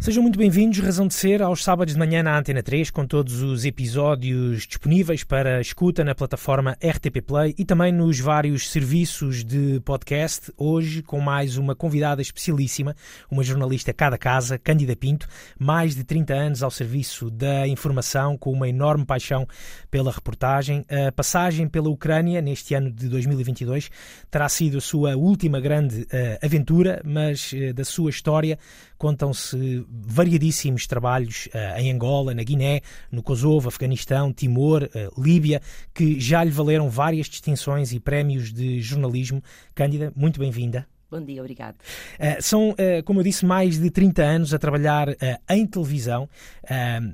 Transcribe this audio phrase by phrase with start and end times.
[0.00, 3.42] Sejam muito bem-vindos, Razão de Ser, aos sábados de manhã na Antena 3, com todos
[3.42, 9.78] os episódios disponíveis para escuta na plataforma RTP Play e também nos vários serviços de
[9.80, 10.50] podcast.
[10.56, 12.96] Hoje, com mais uma convidada especialíssima,
[13.30, 18.52] uma jornalista cada casa, Cândida Pinto, mais de 30 anos ao serviço da informação, com
[18.52, 19.46] uma enorme paixão
[19.90, 20.82] pela reportagem.
[21.08, 23.90] A passagem pela Ucrânia neste ano de 2022
[24.30, 26.06] terá sido a sua última grande uh,
[26.42, 28.58] aventura, mas uh, da sua história
[28.96, 32.80] contam-se variadíssimos trabalhos uh, em Angola, na Guiné,
[33.10, 35.60] no Kosovo, Afeganistão, Timor, uh, Líbia,
[35.92, 39.42] que já lhe valeram várias distinções e prémios de jornalismo.
[39.74, 40.86] Cândida, muito bem-vinda.
[41.10, 41.74] Bom dia, obrigado.
[41.74, 45.08] Uh, são, como eu disse, mais de 30 anos a trabalhar
[45.48, 46.28] em televisão.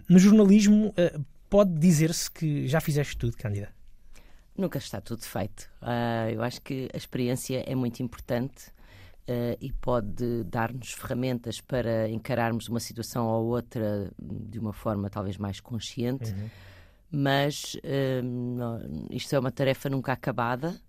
[0.07, 0.95] no jornalismo,
[1.49, 3.71] pode dizer-se que já fizeste tudo, Cândida?
[4.55, 5.71] Nunca está tudo feito.
[6.31, 8.76] eu acho que a experiência é muito importante
[9.29, 15.37] uh, e pode dar-nos ferramentas para encararmos uma situação ou outra de uma forma talvez
[15.37, 16.49] mais consciente, uhum.
[17.11, 20.81] mas uh, isto é uma tarefa nunca acabada.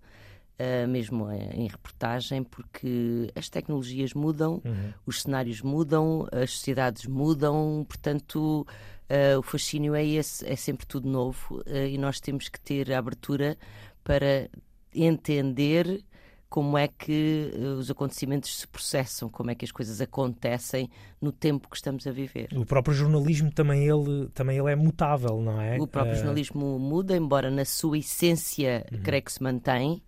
[0.60, 4.92] Uh, mesmo em reportagem, porque as tecnologias mudam, uhum.
[5.06, 8.66] os cenários mudam, as sociedades mudam, portanto,
[9.08, 12.98] uh, o fascínio é esse, é sempre tudo novo e nós temos que ter a
[12.98, 13.56] abertura
[14.02, 14.50] para
[14.92, 16.02] entender
[16.48, 20.88] como é que uh, os acontecimentos se processam, como é que as coisas acontecem
[21.20, 22.48] no tempo que estamos a viver.
[22.56, 25.78] O próprio jornalismo também ele, também ele é mutável, não é?
[25.78, 26.18] O próprio uh...
[26.18, 29.02] jornalismo muda, embora na sua essência uhum.
[29.02, 30.02] creio que se mantém.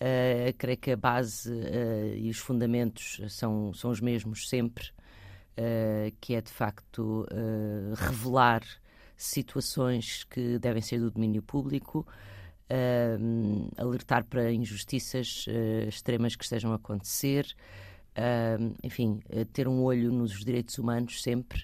[0.00, 1.50] Uh, creio que a base
[2.14, 4.84] e os fundamentos são, são os mesmos sempre,
[6.20, 7.26] que é de facto
[7.96, 8.62] revelar
[9.16, 12.06] situações que devem ser do domínio público,
[12.70, 17.46] uh, alertar para injustiças uh, extremas que estejam a acontecer,
[18.82, 21.62] enfim, eh, ter um olho nos direitos humanos sempre.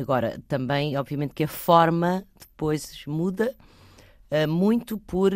[0.00, 3.52] agora, também, obviamente, que a forma depois muda.
[4.30, 5.32] Uh, muito por,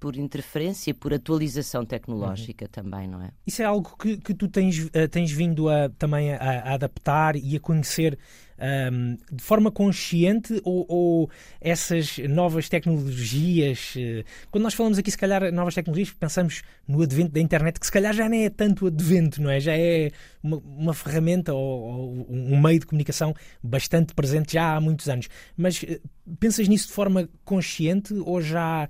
[0.00, 2.70] por interferência, por atualização tecnológica uhum.
[2.72, 3.30] também, não é?
[3.46, 7.36] Isso é algo que, que tu tens, uh, tens vindo a, também a, a, adaptar
[7.36, 8.18] e a conhecer
[8.58, 11.30] um, de forma consciente ou, ou,
[11.60, 17.32] essas novas tecnologias, uh, quando nós falamos aqui se calhar novas tecnologias, pensamos no advento
[17.32, 19.60] da internet, que se calhar já nem é tanto advento, não é?
[19.60, 20.10] Já é
[20.42, 25.28] uma, uma ferramenta ou, ou, um meio de comunicação bastante presente já há muitos anos.
[25.56, 26.00] Mas uh,
[26.40, 28.88] pensas nisso de forma consciente ou já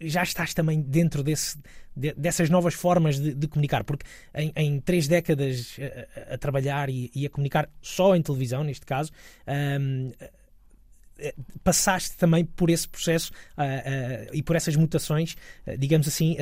[0.00, 1.58] já estás também dentro desse,
[1.96, 4.04] de, dessas novas formas de, de comunicar, porque
[4.34, 5.76] em, em, três décadas
[6.30, 9.10] a, a trabalhar e, e, a comunicar só em televisão, neste caso,
[9.80, 10.10] um,
[11.20, 15.36] eh, passaste também por esse processo uh, uh, e por essas mutações,
[15.66, 16.36] uh, digamos assim,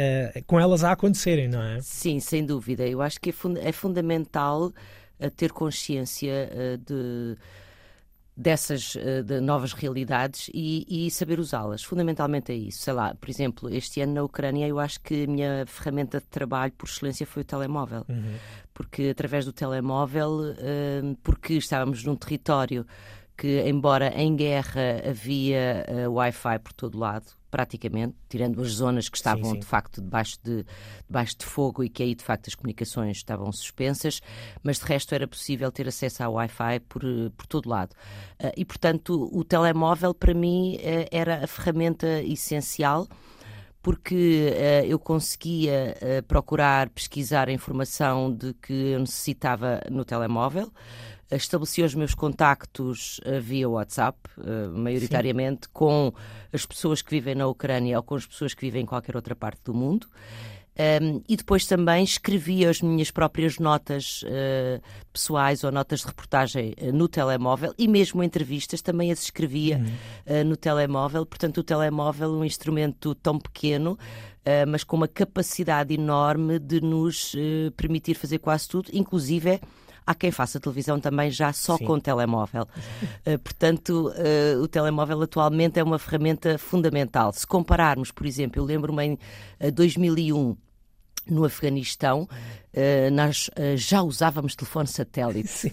[0.46, 1.80] com elas a acontecerem, não é?
[1.80, 2.86] Sim, sem dúvida.
[2.86, 4.72] Eu acho que é, fund é fundamental
[5.36, 6.48] ter consciência
[6.86, 7.36] de
[8.38, 11.82] dessas uh, de novas realidades e, e saber usá-las.
[11.82, 12.82] Fundamentalmente é isso.
[12.82, 16.26] Sei lá, por exemplo, este ano na Ucrânia eu acho que a minha ferramenta de
[16.26, 18.04] trabalho por excelência foi o telemóvel.
[18.08, 18.36] Uhum.
[18.72, 22.86] Porque através do telemóvel, uh, porque estávamos num território
[23.36, 29.16] que, embora em guerra havia uh, Wi-Fi por todo lado, praticamente, tirando as zonas que
[29.16, 29.60] estavam sim, sim.
[29.60, 30.64] de facto debaixo de,
[31.06, 34.20] debaixo de fogo e que aí de facto as comunicações estavam suspensas,
[34.62, 37.02] mas de resto era possível ter acesso ao Wi-Fi por,
[37.36, 37.92] por todo lado.
[38.40, 43.08] Uh, e portanto o telemóvel para mim uh, era a ferramenta essencial
[43.82, 50.70] porque uh, eu conseguia uh, procurar pesquisar a informação de que eu necessitava no telemóvel
[51.30, 55.72] estabeleci os meus contactos uh, via WhatsApp, uh, maioritariamente Sim.
[55.72, 56.12] com
[56.52, 59.36] as pessoas que vivem na Ucrânia ou com as pessoas que vivem em qualquer outra
[59.36, 60.08] parte do mundo.
[60.78, 64.80] Um, e depois também escrevia as minhas próprias notas uh,
[65.12, 70.40] pessoais ou notas de reportagem uh, no telemóvel e mesmo entrevistas também as escrevia uhum.
[70.40, 71.26] uh, no telemóvel.
[71.26, 73.98] Portanto, o telemóvel é um instrumento tão pequeno,
[74.66, 77.36] mas com uma capacidade enorme de nos
[77.76, 79.60] permitir fazer quase tudo, inclusive
[80.08, 81.84] Há quem faça televisão também já só Sim.
[81.84, 82.62] com telemóvel.
[83.26, 87.30] Uh, portanto, uh, o telemóvel atualmente é uma ferramenta fundamental.
[87.34, 89.18] Se compararmos, por exemplo, eu lembro-me em
[89.70, 90.56] 2001
[91.28, 95.72] no Afeganistão, uh, nós uh, já usávamos telefone satélite,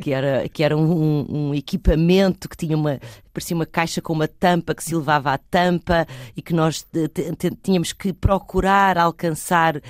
[0.00, 3.00] que era, que era um, um, equipamento que tinha uma,
[3.32, 6.06] parecia uma caixa com uma tampa que se levava à tampa
[6.36, 6.86] e que nós
[7.62, 9.82] tínhamos que procurar alcançar uh,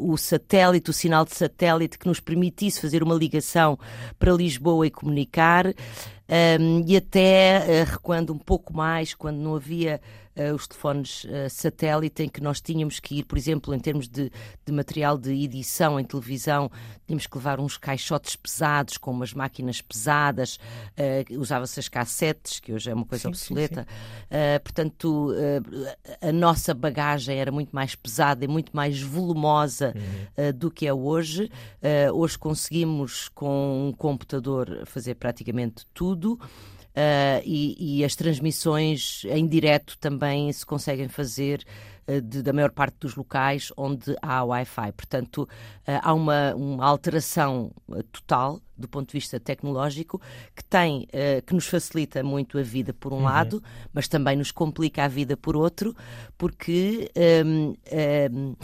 [0.00, 3.78] o satélite, o sinal de satélite que nos permitisse fazer uma ligação
[4.18, 5.66] para Lisboa e comunicar.
[6.26, 10.00] Um, e até uh, recuando um pouco mais, quando não havia
[10.36, 14.08] uh, os telefones uh, satélite, em que nós tínhamos que ir, por exemplo, em termos
[14.08, 14.30] de,
[14.64, 16.70] de, material de edição em televisão,
[17.06, 20.58] tínhamos que levar uns caixotes pesados, com umas máquinas pesadas,
[21.38, 23.82] usava-se as cassetes, que hoje é uma coisa sim, obsoleta.
[23.82, 24.60] Sim, sim.
[24.62, 25.32] portanto,
[26.20, 30.58] a nossa bagagem era muito mais pesada e muito mais volumosa uhum.
[30.58, 31.50] do que é hoje.
[32.12, 36.38] hoje conseguimos, com um computador, fazer praticamente tudo.
[36.94, 41.64] Uh, e, e, as transmissões em direto também se conseguem fazer
[42.06, 44.92] uh, de, da maior parte dos locais onde há Wi-Fi.
[44.92, 45.48] Portanto, uh,
[46.00, 47.72] há uma, uma alteração
[48.12, 50.20] total do ponto de vista tecnológico
[50.54, 51.06] que tem
[51.46, 53.22] que nos facilita muito a vida por um uhum.
[53.22, 53.62] lado,
[53.92, 55.94] mas também nos complica a vida por outro,
[56.36, 57.08] porque
[57.46, 57.76] um,
[58.32, 58.56] um,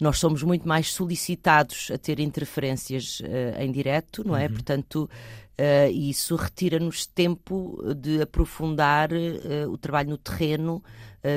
[0.00, 4.46] nós somos muito mais solicitados a ter interferências uh, em direto, não é?
[4.46, 4.52] Uhum.
[4.52, 5.10] Portanto,
[5.58, 10.82] uh, isso retira-nos tempo de aprofundar uh, o trabalho no terreno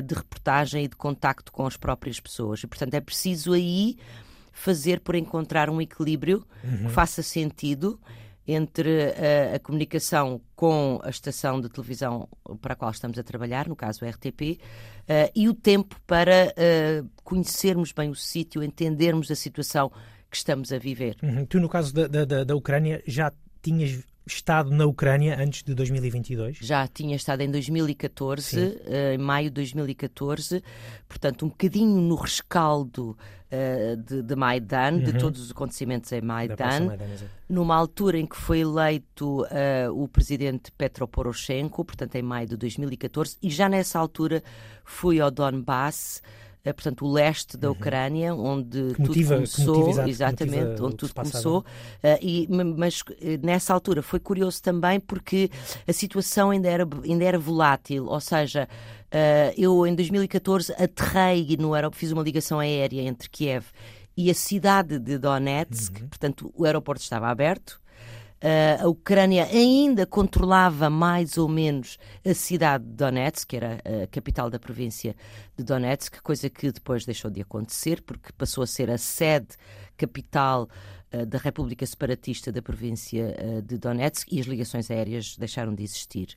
[0.05, 2.61] de reportagem e de contacto com as próprias pessoas.
[2.61, 3.97] E, portanto, é preciso aí
[4.51, 6.85] fazer por encontrar um equilíbrio uhum.
[6.85, 7.99] que faça sentido
[8.47, 12.27] entre a, a, comunicação com a estação de televisão
[12.61, 16.53] para a qual estamos a trabalhar, no caso o RTP, uh, e o tempo para
[16.53, 19.91] uh, conhecermos bem o sítio, entendermos a situação
[20.29, 21.17] que estamos a viver.
[21.21, 21.45] Uhum.
[21.45, 26.57] Tu, no caso da, da, da Ucrânia, já tinhas estado na Ucrânia antes de 2022?
[26.61, 30.63] Já tinha estado em 2014, uh, em maio de 2014,
[31.07, 33.17] portanto, um bocadinho no rescaldo
[33.51, 35.03] uh, de, de, Maidan, uhum.
[35.03, 37.05] de todos os acontecimentos em Maidan, Maidan
[37.49, 42.57] numa altura em que foi eleito uh, o presidente Petro Poroshenko, portanto, em maio de
[42.57, 44.41] 2014, e já nessa altura
[44.83, 46.21] fui ao Donbass.
[46.63, 47.73] Eh, portanto, o leste da uhum.
[47.73, 51.59] Ucrânia, onde motiva, tudo começou, exatamente, onde tudo começou.
[51.59, 55.49] Uh, e, mas eh, nessa altura foi curioso também porque
[55.87, 58.67] a situação ainda era, ainda era volátil, ou seja,
[59.57, 63.65] eu em 2014 aterrei no aeroporto, fiz uma ligação aérea entre Kiev
[64.15, 66.07] e a cidade de Donetsk, uhum.
[66.07, 67.80] portanto, o aeroporto estava aberto.
[68.41, 74.07] Uh, a Ucrânia ainda controlava mais ou menos a cidade de Donetsk, que era a
[74.07, 75.15] capital da província
[75.55, 79.55] de Donetsk, coisa que depois deixou de acontecer, porque passou a ser a sede
[79.95, 80.67] capital
[81.13, 85.83] uh, da República Separatista da província uh, de Donetsk e as ligações aéreas deixaram de
[85.83, 86.35] existir.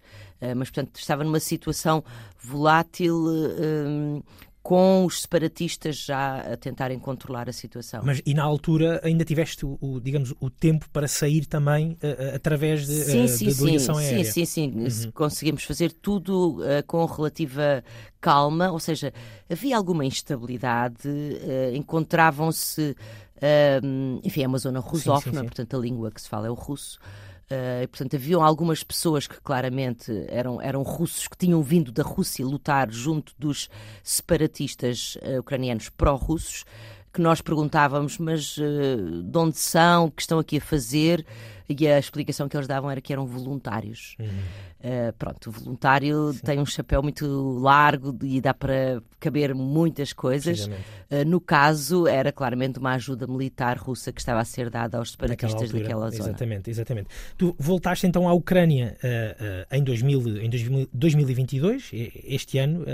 [0.56, 2.04] mas, portanto, estava numa situação
[2.38, 3.24] volátil
[4.64, 8.00] com os separatistas já a tentarem controlar a situação.
[8.02, 12.34] Mas e na altura ainda tiveste o, o digamos o tempo para sair também uh,
[12.34, 14.24] através de, sim, uh, sim, de sim, aérea?
[14.24, 15.04] Sim, sim, sim.
[15.04, 15.12] Uhum.
[15.12, 17.84] Conseguimos fazer tudo uh, com relativa
[18.22, 19.12] calma, ou seja,
[19.50, 21.10] havia alguma instabilidade,
[21.74, 22.96] encontravam-se,
[24.22, 26.98] enfim, é uma zona rusófona, portanto a língua que se fala é o russo.
[27.54, 32.44] Uh, portanto, haviam algumas pessoas que claramente eram, eram russos que tinham vindo da Rússia
[32.44, 33.68] lutar junto dos
[34.02, 36.64] separatistas uh, ucranianos pró-russos,
[37.14, 41.24] que nós perguntávamos, mas uh, de onde são, o que estão aqui a fazer?
[41.66, 44.16] E a explicação que eles davam era que eram voluntários.
[44.18, 44.26] Uhum.
[44.26, 46.40] Uh, pronto, o voluntário Sim.
[46.40, 47.26] tem um chapéu muito
[47.58, 50.66] largo e dá para caber muitas coisas.
[50.66, 55.12] Uh, no caso, era claramente uma ajuda militar russa que estava a ser dada aos
[55.12, 56.28] separatistas daquela zona.
[56.30, 57.08] Exatamente, exatamente.
[57.38, 60.50] Tu voltaste então à Ucrânia uh, em, 2000, em
[60.92, 61.90] 2022,
[62.24, 62.84] este ano.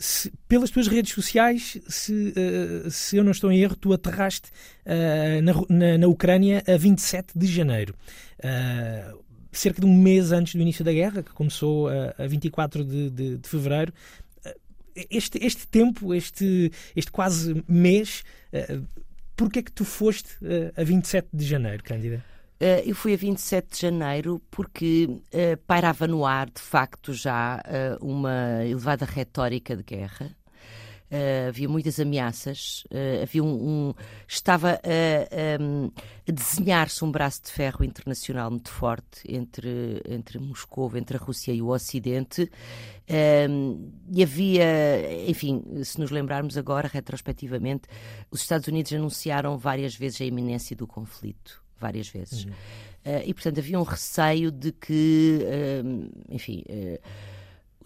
[0.00, 4.48] Se, pelas tuas redes sociais, se, uh, se, eu não estou em erro, tu aterraste
[4.86, 7.96] uh, na, na, na, Ucrânia a 27 de janeiro.
[8.38, 9.18] Uh,
[9.50, 13.10] cerca de um mês antes do início da guerra, que começou a, a 24 de,
[13.10, 13.92] de, de fevereiro.
[15.10, 18.86] Este, este tempo, este, este quase mês, uh,
[19.34, 20.30] porquê é que tu foste
[20.76, 22.24] a 27 de janeiro, Cândida?
[22.60, 27.62] Uh, eu fui a 27 de janeiro porque uh, pairava no ar, de facto, já
[27.62, 30.36] uh, uma elevada retórica de guerra.
[31.48, 32.84] Havia muitas ameaças,
[33.22, 33.48] havia um,
[33.88, 33.94] um
[34.28, 35.90] estava a, um,
[36.28, 41.50] a desenhar-se um braço de ferro internacional muito forte entre, entre Moscou, entre a Rússia
[41.50, 42.50] e o Ocidente,
[43.48, 47.88] um, e havia, enfim, se nos lembrarmos agora, retrospectivamente,
[48.30, 52.44] os Estados Unidos anunciaram várias vezes a iminência do conflito, várias vezes.
[52.44, 52.50] Uhum.
[52.50, 55.40] Uh, e, portanto, havia um receio de que,
[56.28, 56.64] enfim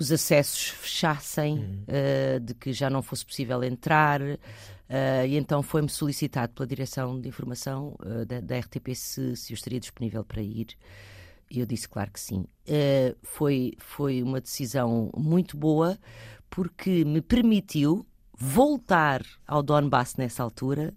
[0.02, 1.84] os acessos fechassem, uhum.
[1.88, 4.20] uh, de que já não fosse possível entrar.
[4.20, 9.52] Uh, e então foi-me solicitado pela Direção de Informação uh, da, da, RTP se, se
[9.52, 10.68] eu estaria disponível para ir.
[11.50, 12.46] E eu disse, claro que sim.
[13.22, 15.98] foi, foi uma decisão muito boa,
[16.48, 20.94] porque me permitiu voltar ao Donbass nessa altura.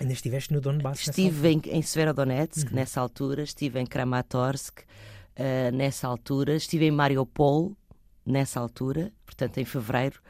[0.00, 1.00] Ainda estiveste no Donbass?
[1.00, 2.74] Estive em, em Severodonetsk uhum.
[2.74, 6.54] nessa altura, estive em Kramatorsk, uh, nessa altura.
[6.54, 7.76] Estive em Mariupol
[8.24, 10.20] nessa altura, portanto em fevereiro,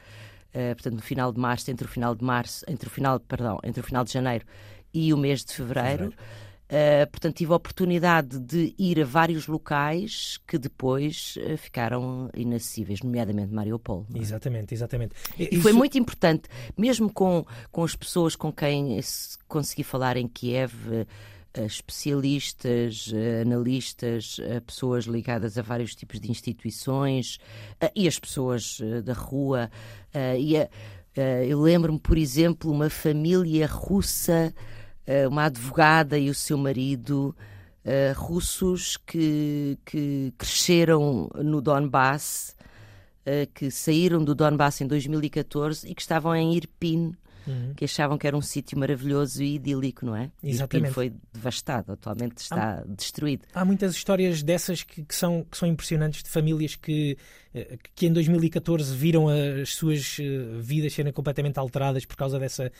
[0.51, 3.59] uh, portanto no final de março, entre o final de março, entre o final, perdão,
[3.63, 4.47] entre o final de janeiro
[4.93, 6.11] e o mês de fevereiro.
[6.11, 6.48] fevereiro.
[6.69, 13.01] Uh, portanto, tive a oportunidade de ir a vários locais que depois uh, ficaram inacessíveis,
[13.01, 14.05] nomeadamente Mariupol.
[14.15, 14.19] É?
[14.19, 15.15] Exatamente, exatamente.
[15.39, 15.63] E Isso...
[15.63, 16.43] foi muito importante,
[16.77, 19.01] mesmo com, com as pessoas com quem
[19.49, 21.07] consegui falar em Kiev, uh,
[21.65, 23.11] especialistas,
[23.43, 27.41] analistas, pessoas ligadas a vários tipos de instituições
[27.97, 29.69] e as pessoas da rua.
[30.39, 30.55] e
[31.49, 34.55] eu lembro-me, por exemplo, uma família russa
[35.31, 37.35] uma advogada e o seu marido
[37.85, 42.55] uh, russos que, que cresceram no Donbass,
[43.27, 47.15] uh, que saíram do Donbass em 2014 e que estavam em Irpin,
[47.47, 47.73] uhum.
[47.75, 50.31] que achavam que era um sítio maravilhoso e idílico, não é?
[50.43, 50.85] Exatamente.
[50.85, 53.47] Irpin foi devastado, atualmente está há, destruído.
[53.55, 57.17] Há muitas histórias dessas que, que, são, que são impressionantes de famílias que
[57.48, 57.48] eh,
[57.95, 60.25] que em 2014 viram as suas eh,
[60.61, 62.71] vidas serem completamente alteradas por causa dessa,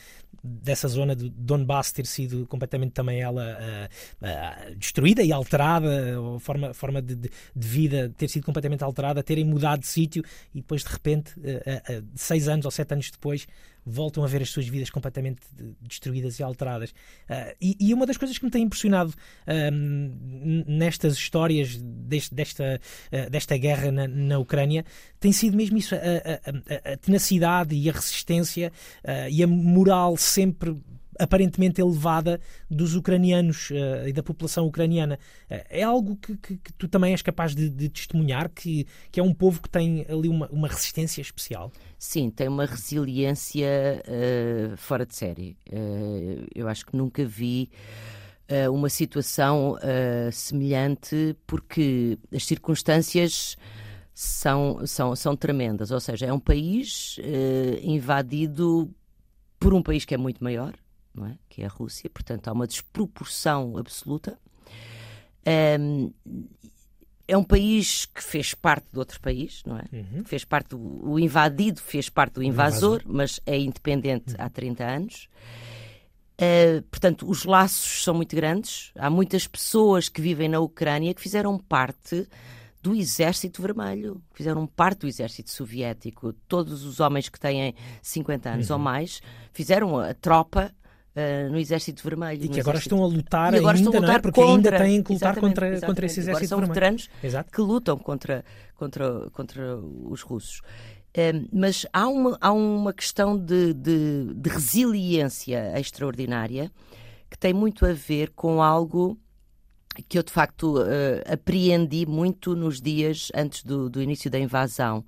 [0.43, 6.39] dessa zona de Donbass ter sido completamente também ela uh, uh, destruída e alterada, ou
[6.39, 10.23] forma, forma de, de, vida ter sido completamente alterada, terem mudado de sítio
[10.53, 13.47] e depois de repente, uh, seis anos ou sete anos depois,
[13.85, 15.41] voltam a ver as suas vidas completamente
[15.81, 16.91] destruídas e alteradas.
[16.91, 22.79] Uh, e, e, uma das coisas que me tem impressionado uh, nestas histórias deste, desta,
[23.11, 24.85] uh, desta guerra na, na Ucrânia Ucrânia
[25.19, 28.71] tem sido mesmo isso, a, a, a, a tenacidade e a resistência
[29.03, 30.77] uh, e a moral sempre
[31.19, 32.39] aparentemente elevada
[32.71, 35.19] dos ucranianos uh, e da população ucraniana.
[35.51, 39.19] Uh, é algo que, que, que, tu também és capaz de, de testemunhar, que, que,
[39.19, 41.71] é um povo que tem ali uma, uma resistência especial?
[41.97, 45.57] Sim, tem uma resiliência uh, fora de série.
[46.55, 47.69] eu acho que nunca vi
[48.71, 49.75] uma situação
[50.31, 53.55] semelhante, porque as circunstâncias
[54.21, 55.91] são, são, são tremendas.
[55.91, 58.93] Ou seja, é um país uh, invadido
[59.57, 60.73] por um país que é muito maior,
[61.15, 61.37] não é?
[61.47, 64.37] que é a Rússia, portanto há uma desproporção absoluta.
[65.79, 66.11] Um,
[67.29, 69.85] é um país que fez parte de outro país, não é?
[69.93, 70.25] Uhum.
[70.25, 73.03] Fez parte do, o invadido fez parte do invasor, invasor.
[73.05, 74.45] mas é independente uhum.
[74.45, 75.29] há 30 anos.
[76.33, 78.91] Uh, portanto, os laços são muito grandes.
[78.97, 82.27] Há muitas pessoas que vivem na Ucrânia que fizeram parte
[82.81, 84.21] do Exército Vermelho.
[84.33, 86.33] Fizeram parte do Exército Soviético.
[86.47, 88.77] Todos os homens que têm 50 anos uhum.
[88.77, 89.21] ou mais
[89.53, 90.71] fizeram a tropa
[91.09, 92.45] Uh, no Exército Vermelho.
[92.45, 92.95] E que agora exército...
[92.95, 94.19] estão a lutar ainda, a lutar não é?
[94.19, 95.85] Porque contra, ainda têm que lutar contra, exatamente.
[95.87, 96.73] contra esse Exército agora são Vermelho.
[96.75, 97.51] veteranos Exato.
[97.51, 98.45] que lutam contra,
[98.75, 100.59] contra, contra os russos.
[101.09, 106.71] Uh, mas há uma, há uma questão de, de, de resiliência extraordinária
[107.29, 109.17] que tem muito a ver com algo
[110.07, 110.85] que eu de facto uh,
[111.31, 115.03] apreendi muito nos dias antes do, do, início da invasão,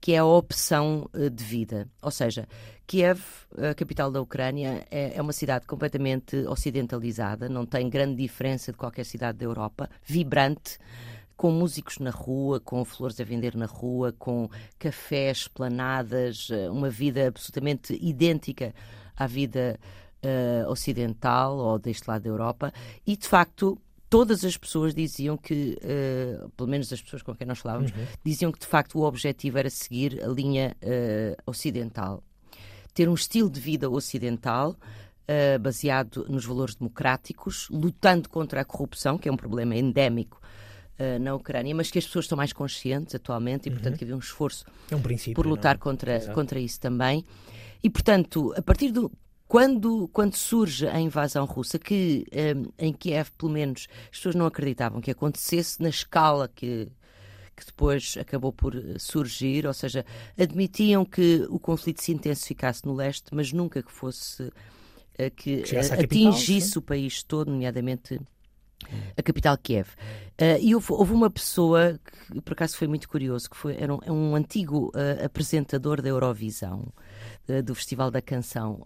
[0.00, 1.88] que é a opção uh, de vida.
[2.02, 2.48] Ou seja,
[2.86, 3.20] Kiev,
[3.56, 8.78] a capital da Ucrânia, é, é, uma cidade completamente ocidentalizada, não tem grande diferença de
[8.78, 10.78] qualquer cidade da Europa, vibrante,
[11.36, 16.88] com músicos na rua, com flores a vender na rua, com cafés, planadas, eh, uma
[16.88, 18.72] vida absolutamente idêntica
[19.16, 19.78] à vida
[20.24, 22.72] uh, ocidental ou deste lado da Europa,
[23.06, 23.78] e de facto
[24.14, 28.06] todas as pessoas diziam que, uh, pelo menos as pessoas com quem nós falávamos, uhum.
[28.22, 32.22] diziam que de facto o objetivo era seguir a linha uh, ocidental.
[32.94, 34.76] Ter um estilo de vida ocidental.
[35.26, 40.38] Uh, baseado nos valores democráticos, lutando contra a corrupção, que é um problema endémico
[41.20, 43.76] na Ucrânia, mas que as pessoas estão mais conscientes atualmente e, uhum.
[43.76, 45.00] portanto, que havia um esforço é um
[45.34, 47.24] por lutar contra, contra isso também.
[47.82, 49.10] E, portanto, a partir do
[49.46, 54.34] quando, quando surge a invasão russa, que um, ehm, em Kiev, pelo menos, as pessoas
[54.34, 56.88] não acreditavam que acontecesse na escala que,
[57.54, 60.04] que depois acabou por surgir, ou seja,
[60.38, 65.76] admitiam que o conflito se intensificasse no leste, mas nunca que fosse uh, que, que
[65.76, 68.18] atingisse o país todo, nomeadamente
[69.16, 69.88] a capital Kiev.
[70.40, 73.94] Uh, e houve, houve, uma pessoa que, por acaso, foi muito curioso, que foi, era
[73.94, 76.92] um, é um antigo uh, apresentador da Eurovisão,
[77.48, 78.84] uh, do Festival da Canção.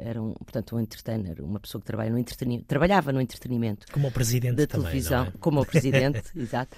[0.00, 3.86] era, um, portanto, um entertainer, uma pessoa que trabalha no entretenimento, trabalhava no entretenimento.
[3.92, 5.24] Como o presidente da também, televisão.
[5.24, 5.32] É?
[5.38, 6.76] Como o presidente, exato.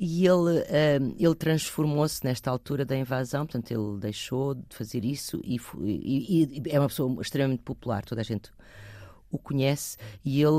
[0.00, 0.64] E ele,
[1.18, 6.70] ele transformou-se nesta altura da invasão, portanto, ele deixou de fazer isso e, e, e
[6.70, 8.52] é uma pessoa extremamente popular, toda a gente
[9.30, 10.50] o conhece e ele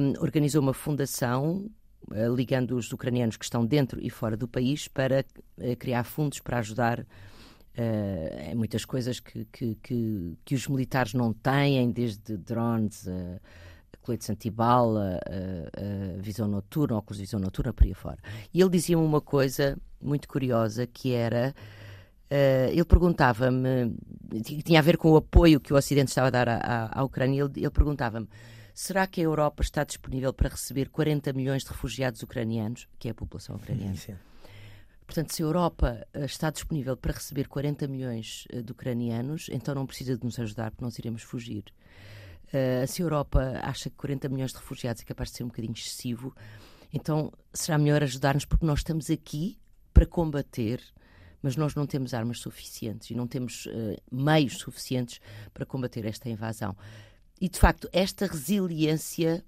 [0.00, 1.70] um, organizou uma fundação
[2.10, 5.24] uh, ligando os ucranianos que estão dentro e fora do país para
[5.58, 7.06] uh, criar fundos para ajudar
[7.78, 13.38] uh, muitas coisas que, que, que, que, os militares não têm, desde drones a
[14.08, 18.18] coletes antibala, uh, uh, visão noturna, óculos de visão noturna, por aí fora.
[18.54, 21.54] E ele dizia-me uma coisa muito curiosa que era.
[22.30, 23.94] Uh, ele perguntava-me,
[24.64, 27.04] tinha a ver com o apoio que o Ocidente estava a dar à, à, à
[27.04, 28.28] Ucrânia, ele, ele perguntava-me:
[28.74, 33.10] será que a Europa está disponível para receber 40 milhões de refugiados ucranianos, que é
[33.10, 33.94] a população ucraniana?
[33.94, 34.18] Sim, sim.
[35.08, 39.74] Portanto, se a Europa uh, está disponível para receber 40 milhões uh, de ucranianos, então
[39.74, 41.64] não precisa de nos ajudar, porque nós iremos fugir.
[42.48, 45.46] Uh, se a Europa acha que 40 milhões de refugiados é capaz de ser um
[45.46, 46.36] bocadinho excessivo,
[46.92, 49.58] então será melhor ajudar-nos porque nós estamos aqui
[49.94, 50.82] para combater,
[51.40, 55.22] mas nós não temos armas suficientes e não temos uh, meios suficientes
[55.54, 56.76] para combater esta invasão.
[57.40, 59.42] E de facto, esta resiliência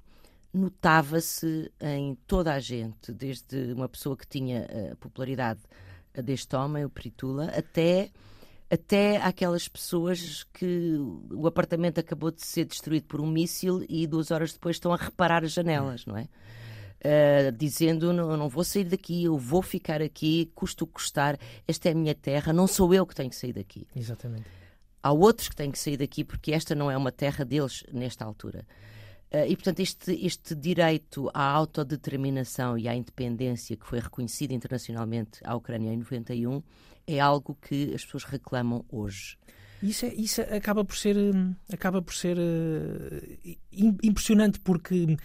[0.52, 5.60] notava-se em toda a gente, desde uma pessoa que tinha a popularidade
[6.14, 8.10] deste homem, o Pritula, até
[8.70, 10.96] até aquelas pessoas que
[11.32, 14.96] o apartamento acabou de ser destruído por um míssil e duas horas depois estão a
[14.96, 16.28] reparar as janelas, não é?
[17.02, 21.92] Uh, dizendo não, não vou sair daqui, eu vou ficar aqui, custo custar, esta é
[21.92, 23.88] a minha terra, não sou eu que tenho que sair daqui.
[23.96, 24.44] Exatamente.
[25.02, 28.24] Há outros que têm que sair daqui porque esta não é uma terra deles nesta
[28.24, 28.64] altura.
[29.32, 35.40] Uh, e, portanto, este, este direito à autodeterminação e à independência que foi reconhecido internacionalmente
[35.44, 36.62] à Ucrânia em 91
[37.06, 39.36] é algo que as pessoas reclamam hoje.
[39.82, 43.58] Isso, é, isso acaba por ser, hum, acaba por ser uh,
[44.02, 45.16] impressionante porque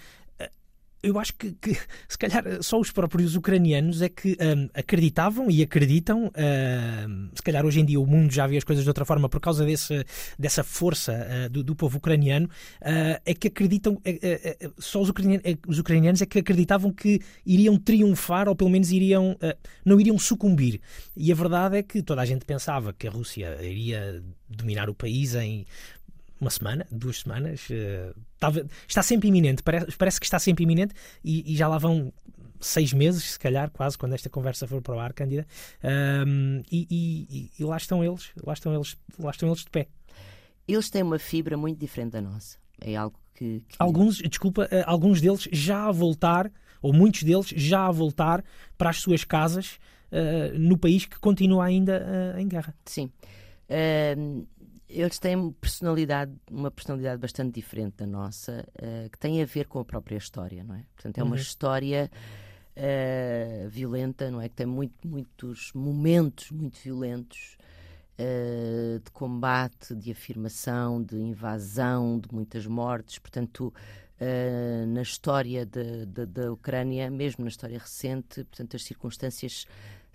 [1.06, 5.62] eu acho que, que, se calhar só os próprios ucranianos é que um, acreditavam e
[5.62, 9.06] acreditam, um, se calhar hoje em dia o mundo já vê as coisas de outra
[9.06, 10.04] forma por causa desse,
[10.38, 15.46] dessa força uh, do, do, povo ucraniano, uh, é que acreditam, uh, só os ucranianos,
[15.68, 19.38] os ucranianos, é que acreditavam que iriam triunfar ou pelo menos iriam,
[19.86, 20.82] não iriam sucumbir.
[21.16, 24.94] E a verdade é que toda a gente pensava que a Rússia iria dominar o
[24.94, 25.66] país em
[26.40, 27.68] uma semana, duas semanas.
[27.70, 28.16] Uh,
[28.88, 32.14] está sempre iminente, parece, parece que está sempre iminente e, e, já lá vão
[32.60, 35.46] seis meses, se calhar, quase, quando esta conversa for para o ar, Cândida.
[35.84, 39.88] Um, e, e, e, lá estão eles, lá estão eles, lá estão eles de pé.
[40.68, 42.58] Eles têm uma fibra muito diferente da nossa.
[42.82, 43.62] É algo que.
[43.68, 43.76] que...
[43.78, 48.44] Alguns, desculpa, uh, alguns deles já a voltar, ou muitos deles já a voltar
[48.78, 49.80] para as suas casas
[50.12, 52.76] uh, no país que continua ainda uh, em guerra.
[52.86, 53.12] Sim.
[53.70, 54.46] Uh,
[54.90, 59.80] eles têm personalidade, uma personalidade bastante diferente da nossa, uh, que tem a ver com
[59.80, 60.84] a própria história, não é?
[60.94, 61.42] Portanto, é uma uhum.
[61.42, 62.12] história
[62.78, 64.48] uh, violenta, não é?
[64.48, 67.58] Que tem muito, muitos momentos muito violentos
[68.20, 73.18] uh, de combate, de afirmação, de invasão, de muitas mortes.
[73.18, 73.74] Portanto,
[74.88, 79.66] na história de, de, da Ucrânia, mesmo na história recente, portanto, as circunstâncias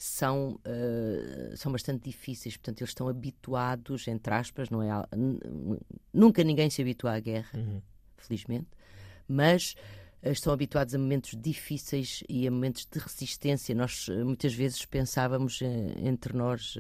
[0.03, 2.57] são, uh, são bastante difíceis.
[2.57, 4.89] Portanto, eles estão habituados, entre aspas, não é?
[6.11, 7.83] Nunca ninguém se habitua à guerra, uhum.
[8.17, 8.69] felizmente,
[9.29, 9.75] mas
[10.23, 13.75] uh, estão habituados a momentos difíceis e a momentos de resistência.
[13.75, 16.79] Nós uh, muitas vezes pensávamos entre nós,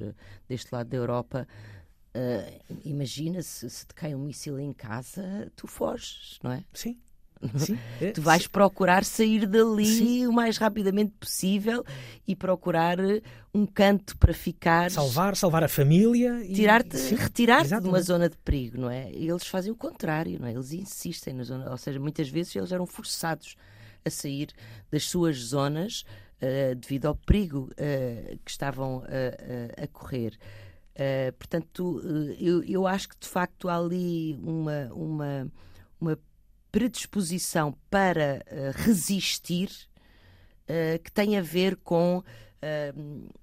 [0.48, 1.46] deste lado da Europa,
[2.82, 6.64] imagina se, se te cai um míssil em casa, tu foges, não é?
[6.72, 6.98] Sim.
[7.56, 8.48] Sim, é, tu vais sim.
[8.48, 10.26] procurar sair dali sim.
[10.26, 11.84] o mais rapidamente possível
[12.26, 13.22] e procurar eh,
[13.54, 14.90] um canto para ficar.
[14.90, 16.42] Salvar, salvar a família.
[16.52, 19.10] Tirar-te, retirar-te de uma zona de perigo, não é?
[19.12, 20.52] Eles fazem o contrário, não é?
[20.52, 23.56] Eles insistem na zona, ou seja, muitas vezes eles eram forçados
[24.04, 24.48] a sair
[24.90, 26.04] das suas zonas
[26.40, 30.36] uh, devido ao perigo uh, que estavam uh, a correr.
[31.38, 32.02] portanto,
[32.38, 35.52] eu, eu acho que de facto há ali uma, uma,
[35.98, 36.18] uma
[36.70, 39.70] predisposição para uh, resistir
[40.64, 42.18] uh, que tem a ver com.
[42.18, 43.40] Uh,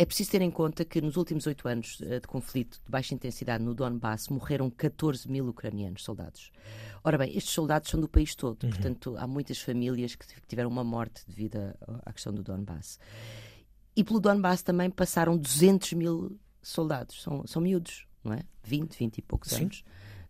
[0.00, 3.64] é preciso ter em conta que nos últimos oito anos de conflito de baixa intensidade
[3.64, 6.52] no Donbass morreram 14 mil ucranianos, soldados.
[7.02, 8.70] Ora bem, estes soldados são do país todo, uhum.
[8.70, 11.56] portanto há muitas famílias que tiveram uma morte devido
[12.06, 12.96] à questão do Donbass.
[13.96, 18.44] E pelo Donbass também passaram 200 mil soldados, são, são miúdos, não é?
[18.62, 19.64] 20, 20 e poucos Sim.
[19.64, 19.84] anos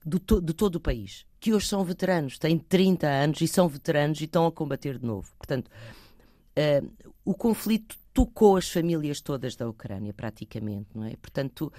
[0.05, 3.69] do to, de todo o país, que hoje são veteranos, têm 30 anos e são
[3.69, 5.31] veteranos e estão a combater de novo.
[5.37, 11.15] Portanto, uh, o conflito tocou as famílias todas da Ucrânia, praticamente, não é?
[11.17, 11.73] Portanto,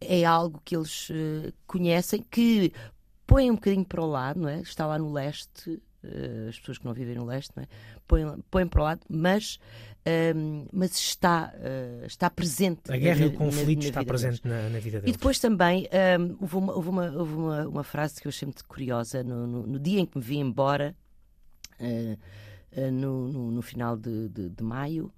[0.00, 2.72] é algo que eles uh, conhecem, que
[3.26, 4.60] põem um bocadinho para o lado, não é?
[4.60, 5.80] Está lá no leste,
[6.48, 7.66] as pessoas que não vivem no leste, é?
[8.06, 9.58] Põem, põem para o lado, mas
[10.36, 12.92] um, mas está, uh, está presente.
[12.92, 15.14] A guerra na, e o conflito na, na está presente na, na, vida deles.
[15.14, 15.88] E depois também
[16.20, 19.46] um, houve, uma, houve, uma, houve uma, uma, frase que eu achei muito curiosa no,
[19.46, 20.94] no, no dia em que me vi embora,
[21.80, 22.18] uh,
[22.78, 25.10] uh, no, no, final de, de, de, maio,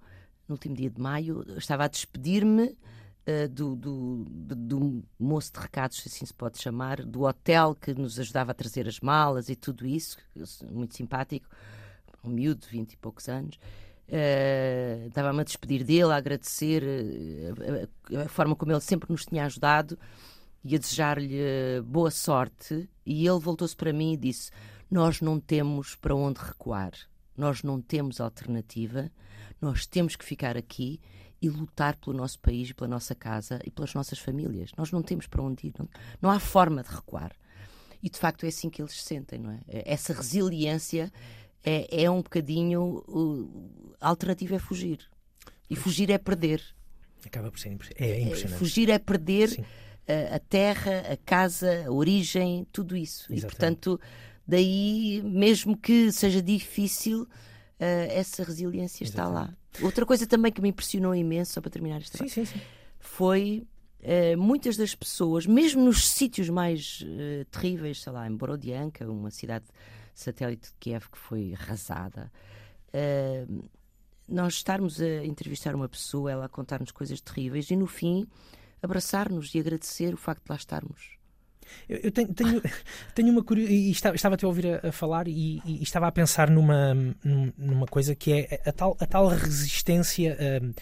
[0.48, 2.76] no último dia de maio, estava a despedir-me
[3.26, 7.74] uh, do, do, do, do, moço de recados, se assim se pode chamar, do hotel
[7.74, 10.18] que nos ajudava a trazer as malas e tudo isso,
[10.70, 11.48] muito simpático,
[12.24, 13.56] um miúdo de 20 e poucos anos.
[14.08, 19.26] Uh, Estava-me a despedir dele, a agradecer uh, a, a, forma como ele sempre nos
[19.26, 19.98] tinha ajudado
[20.64, 22.88] e a desejar-lhe boa sorte.
[23.04, 24.50] E ele voltou-se para mim e disse:
[24.88, 26.92] Nós não temos para onde recuar,
[27.36, 29.10] nós não temos alternativa,
[29.60, 31.00] nós temos que ficar aqui
[31.40, 34.70] e lutar pelo nosso país, pela nossa casa e pelas nossas famílias.
[34.76, 35.88] Nós não temos para onde ir, não,
[36.20, 37.32] não há forma de recuar.
[38.02, 39.60] E de facto é assim que eles se sentem, não é?
[39.66, 41.12] Essa resiliência
[41.64, 43.02] é, é um bocadinho.
[43.08, 45.00] Uh, a alternativa é fugir.
[45.68, 46.62] E fugir é perder.
[47.24, 48.58] Acaba por ser é impressionante.
[48.58, 49.66] Fugir é perder
[50.06, 53.24] a, a, terra, a casa, a origem, tudo isso.
[53.24, 53.42] Exatamente.
[53.42, 54.00] E portanto,
[54.46, 57.28] daí, mesmo que seja difícil, uh,
[58.10, 59.08] essa resiliência Exatamente.
[59.08, 59.56] está lá.
[59.82, 62.60] Outra coisa também que me impressionou imenso, só para terminar esta sim, sim, sim.
[62.98, 63.66] foi
[64.00, 69.30] uh, muitas das pessoas, mesmo nos sítios mais uh, terríveis, sei lá, em Borodianka, uma
[69.30, 69.64] cidade
[70.14, 72.32] satélite de Kiev que foi arrasada,
[72.88, 73.68] uh,
[74.28, 78.26] nós estarmos a entrevistar uma pessoa, ela a contar-nos coisas terríveis e no fim
[78.82, 81.15] abraçar-nos e agradecer o facto de lá estarmos.
[81.88, 82.62] Eu, eu tenho, tenho,
[83.14, 86.50] tenho, uma curiosidade, estava, estava a ouvir a, a falar e, e, estava a pensar
[86.50, 86.94] numa,
[87.56, 90.74] numa coisa que é a tal, a tal resistência, uh,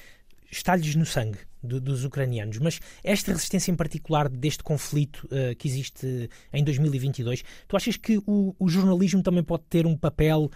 [0.51, 5.66] está-lhes no sangue do, dos ucranianos, mas esta resistência em particular deste conflito uh, que
[5.66, 10.51] existe em 2022, tu achas que o, o jornalismo também pode ter um papel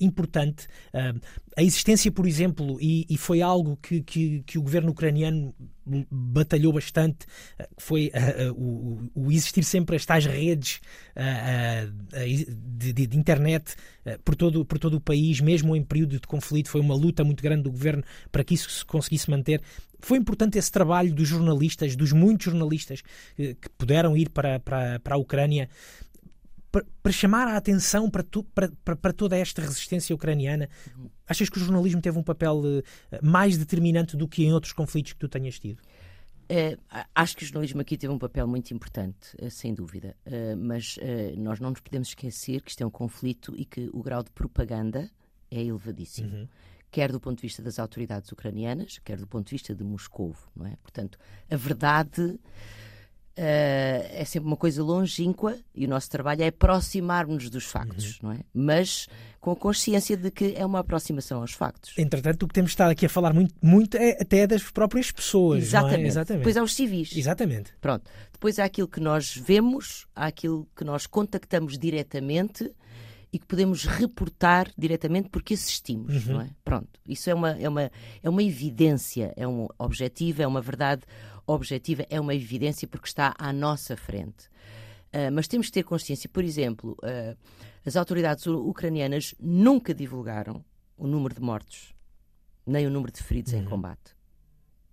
[0.00, 0.66] importante?
[0.94, 1.20] Uh,
[1.56, 5.54] a existência, por exemplo, e, e foi algo que, que, que, o governo ucraniano
[6.10, 7.26] batalhou bastante,
[7.78, 8.10] foi
[8.56, 10.80] o, o, existir sempre estas redes
[12.10, 13.76] de, de, de, internet
[14.24, 17.42] por, todo, por todo o país, mesmo em período de conflito, foi uma luta muito
[17.42, 19.62] grande do governo para que isso se conseguisse manter.
[20.00, 23.02] Foi importante esse trabalho dos jornalistas, dos muitos jornalistas
[23.36, 25.68] que, que puderam ir para, para, para a Ucrânia,
[27.02, 30.68] para, chamar a atenção para, tu, para, para, toda esta resistência ucraniana.
[31.26, 32.82] Achas que o jornalismo teve um papel uh,
[33.22, 35.80] mais determinante do que em outros conflitos que tu tenhas tido?
[36.50, 36.78] Uh,
[37.14, 40.16] acho que o jornalismo aqui teve um papel muito importante, uh, sem dúvida.
[40.58, 40.98] mas
[41.36, 44.30] nós não nos podemos esquecer que isto é um conflito e que o grau de
[44.30, 45.10] propaganda
[45.50, 46.34] é elevadíssimo.
[46.34, 46.48] Uhum
[46.88, 50.34] quer do ponto de vista das autoridades ucranianas, quer do ponto de vista de Moscou,
[50.54, 50.76] não é?
[50.76, 51.18] Portanto,
[51.50, 52.38] a verdade
[53.38, 58.30] uh, é sempre uma coisa longínqua e o nosso trabalho é aproximar-nos dos factos, uhum.
[58.30, 58.40] não é?
[58.52, 59.06] Mas
[59.40, 61.94] com a consciência de que é uma aproximação aos factos.
[61.96, 65.62] Entretanto, o que temos estado aqui a falar muito, muito é até das próprias pessoas,
[65.62, 66.04] Exatamente.
[66.04, 66.06] É?
[66.06, 66.40] Exatamente.
[66.40, 67.16] Depois há os civis.
[67.16, 67.72] Exatamente.
[67.80, 68.10] Pronto.
[68.32, 72.70] Depois há aquilo que nós vemos, há aquilo que nós contactamos diretamente
[73.32, 76.34] e que podemos reportar diretamente porque assistimos, uhum.
[76.34, 76.50] não é?
[76.64, 77.90] Pronto, isso é uma, é, uma,
[78.22, 81.02] é uma evidência, é um objetivo, é uma verdade
[81.46, 84.48] objetiva, é uma evidência porque está à nossa frente.
[85.12, 87.36] Uh, mas temos que ter consciência, por exemplo, uh,
[87.84, 90.64] as autoridades ucranianas nunca divulgaram
[90.96, 91.94] o número de mortos,
[92.66, 93.60] nem o número de feridos uhum.
[93.60, 94.16] em combate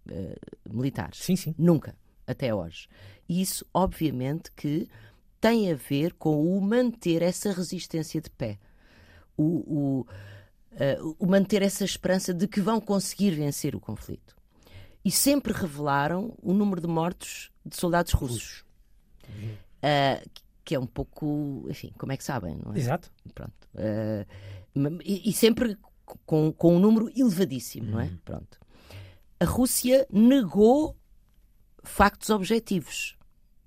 [0.09, 1.19] uh, militares.
[1.19, 1.55] Sim, sim.
[1.57, 1.95] Nunca,
[2.27, 2.87] até hoje.
[3.27, 4.87] E isso, obviamente, que
[5.41, 8.59] tem a ver com o manter essa resistência de pé.
[9.35, 10.05] O, o,
[11.19, 14.37] o manter essa esperança de que vão conseguir vencer o conflito.
[15.03, 18.63] E sempre revelaram o número de mortos de soldados russos.
[19.29, 20.29] Uh,
[20.63, 22.79] que é um pouco, enfim, como é que sabem, não é?
[22.79, 23.11] Exato.
[23.33, 23.53] Pronto.
[23.75, 24.25] Uh,
[25.03, 25.77] e, e, sempre
[26.25, 27.91] com, com um número elevadíssimo, uhum.
[27.91, 28.05] não é?
[28.05, 28.17] Uhum.
[28.23, 28.59] Pronto.
[29.39, 30.95] A Rússia negou
[31.83, 33.17] factos objetivos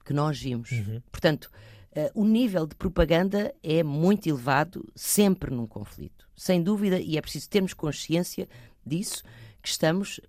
[0.04, 0.70] que nós vimos.
[0.72, 1.02] Uhum.
[1.10, 1.50] Portanto,
[1.92, 6.26] uh, o nível de propaganda é muito elevado sempre num conflito.
[6.34, 8.48] Sem dúvida, e é preciso termos consciência
[8.84, 9.22] disso,
[9.62, 10.20] que estamos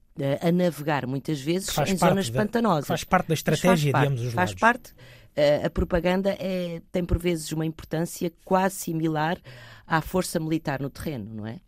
[0.41, 2.87] a navegar muitas vezes em zonas da, pantanosas.
[2.87, 4.59] Faz parte da estratégia de ambos os faz lados.
[4.59, 4.91] parte.
[4.91, 9.37] Uh, a propaganda é, tem por vezes uma importância quase similar
[9.85, 11.59] à força militar no terreno, não é?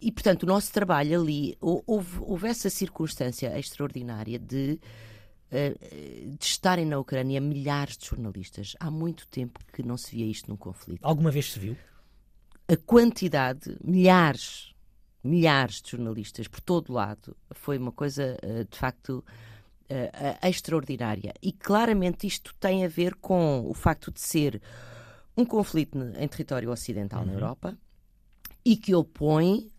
[0.00, 4.80] E, portanto, o nosso trabalho ali, houve, houve essa circunstância extraordinária de
[5.54, 5.76] eh,
[6.38, 8.74] de estarem na Ucrânia milhares de jornalistas.
[8.80, 11.00] Há muito tempo que não se via isto num conflito.
[11.02, 11.76] Alguma vez se viu?
[12.66, 14.71] A quantidade, milhares,
[15.22, 19.24] milhares de jornalistas por todo lado, foi uma coisa eh, de facto
[19.88, 21.32] eh, extraordinária.
[21.42, 24.60] E claramente isto tem a ver com o facto de ser
[25.36, 27.26] um conflito em território ocidental uhum.
[27.26, 27.78] na Europa
[28.64, 29.70] e que opõe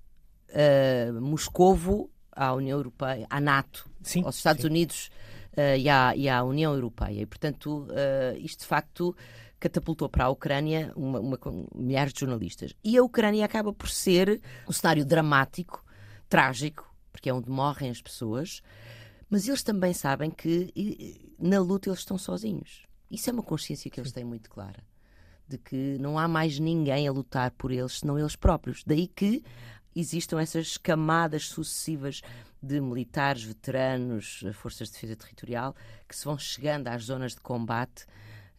[0.50, 4.68] uh, Moscovo à União Europeia, à NATO, sim, aos Estados sim.
[4.68, 5.10] Unidos
[5.54, 7.22] uh, e, à, e, à, União Europeia.
[7.22, 9.16] E, portanto, uh, isto de facto
[9.64, 11.40] catapultou para a Ucrânia uma, uma,
[11.74, 12.74] milhares de jornalistas.
[12.84, 15.86] E a Ucrânia acaba por ser um cenário dramático,
[16.28, 18.62] trágico, porque é onde morrem as pessoas,
[19.30, 22.84] Mas eles também sabem que na luta eles estão sozinhos.
[23.10, 24.84] Isso é uma consciência que eles têm muito clara.
[25.48, 28.84] De que não há mais ninguém a lutar por eles senão eles próprios.
[28.86, 29.44] Daí que
[29.96, 32.22] existam essas camadas sucessivas
[32.62, 35.76] de militares, veteranos, forças de defesa territorial,
[36.08, 38.06] que se vão chegando às zonas de combate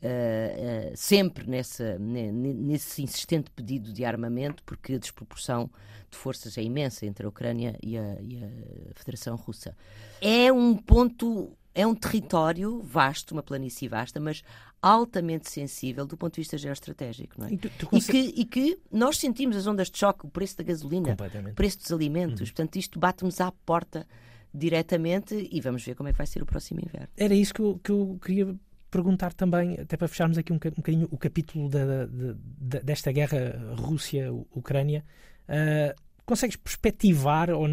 [0.05, 5.71] Uh, uh, sempre nessa, nesse insistente pedido de armamento, porque a desproporção
[6.11, 9.75] de forças é imensa entre a Ucrânia e a, e a Federação Russa.
[10.21, 14.43] É um ponto, é um território vasto, uma planície vasta, mas
[14.81, 17.41] altamente sensível do ponto de vista geoestratégico.
[17.41, 17.53] Não é?
[17.55, 18.19] e, tu, tu consegue...
[18.19, 21.17] e, que, e, que, nós sentimos as ondas de choque, o preço da gasolina,
[21.51, 22.47] o preço dos alimentos, uhum.
[22.47, 24.07] portanto, isto bate-nos à porta
[24.53, 27.09] diretamente e vamos ver como é que vai ser o próximo inverno.
[27.17, 28.55] Era isso que eu, que eu queria
[28.95, 33.75] perguntar também, até para fecharmos aqui um, um bocadinho o capítulo da, da, desta guerra
[33.77, 35.05] Rússia-Ucrânia,
[35.49, 37.67] uh, consegues perspectivar, ou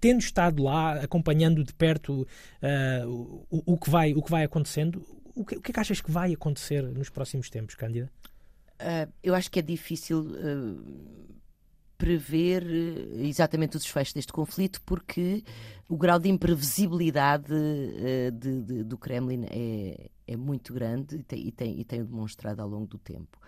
[0.00, 5.00] tendo estado lá, acompanhando de perto uh, o, o, que vai, o que vai acontecendo,
[5.32, 8.10] o que, o que é que achas que vai acontecer nos próximos tempos, Cândida?
[8.80, 10.26] Uh, eu acho que é difícil
[11.98, 15.42] prever eh, exatamente os desfechos deste conflito, porque
[15.88, 21.46] o grau de imprevisibilidade uh, de, de, do Kremlin é, é muito grande e tem,
[21.46, 23.38] e, tem, e tem demonstrado ao longo do tempo.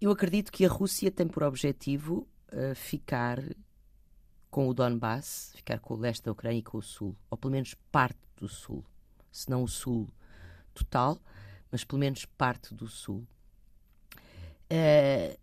[0.00, 3.38] Eu acredito que a Rússia tem por objetivo uh, ficar
[4.50, 7.52] com o Donbass, ficar com o leste da Ucrânia e com o sul, ou pelo
[7.52, 8.84] menos parte do sul,
[9.30, 10.08] se não o sul
[10.74, 11.22] total,
[11.70, 13.24] mas pelo menos parte do sul.
[14.70, 15.38] Uh,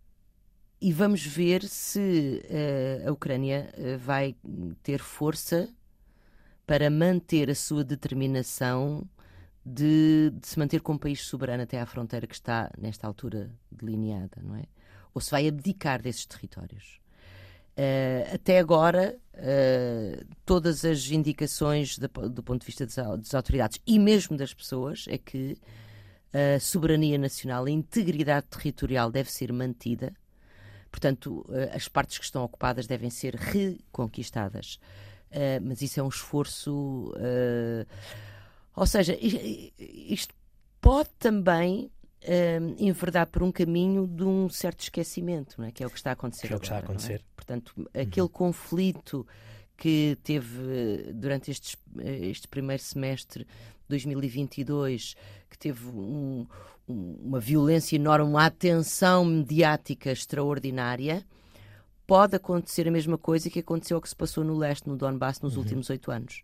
[0.82, 4.36] e vamos ver se uh, a Ucrânia uh, vai
[4.82, 5.70] ter força
[6.66, 9.06] para manter a sua determinação
[9.66, 14.42] de, de, se manter como país soberano até à fronteira que está, nesta altura, delineada,
[14.42, 14.64] não é?
[15.14, 17.00] Ou se vai abdicar desses territórios.
[17.78, 19.18] Uh, até agora,
[20.46, 25.06] todas as indicações de, do ponto de vista das, das autoridades e mesmo das pessoas
[25.08, 25.58] é que
[26.34, 30.14] a soberania nacional, a integridade territorial deve ser mantida
[30.92, 34.80] Portanto, eh, as partes que estão ocupadas devem ser reconquistadas.
[35.32, 37.14] Uh, mas isso é um esforço.
[37.16, 37.86] Uh,
[38.76, 40.34] ou seja, isto
[40.82, 41.92] pode também
[42.24, 45.72] uh, enverdar por um caminho de um certo esquecimento, não é?
[45.72, 46.48] que é o que está a acontecer.
[46.48, 47.22] Que é o que está a acontecer.
[47.22, 47.22] É?
[47.36, 48.28] Portanto, aquele uhum.
[48.28, 49.28] conflito
[49.78, 53.48] que teve durante estes, este primeiro semestre
[53.90, 55.16] 2022,
[55.50, 56.46] que teve um,
[56.88, 61.26] uma violência enorme, uma atenção mediática extraordinária,
[62.08, 65.42] pode acontecer a mesma coisa que aconteceu ao que se passou no leste, no Donbass,
[65.42, 65.64] nos uhum.
[65.64, 66.42] últimos oito anos.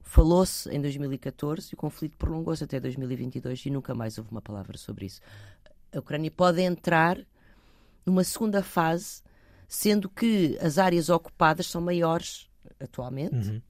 [0.00, 4.78] Falou-se em 2014 e o conflito prolongou-se até 2022 e nunca mais houve uma palavra
[4.78, 5.20] sobre isso.
[5.92, 7.18] A Ucrânia pode entrar
[8.04, 9.22] numa segunda fase,
[9.66, 12.48] sendo que as áreas ocupadas são maiores
[12.80, 13.50] atualmente.
[13.50, 13.60] Uhum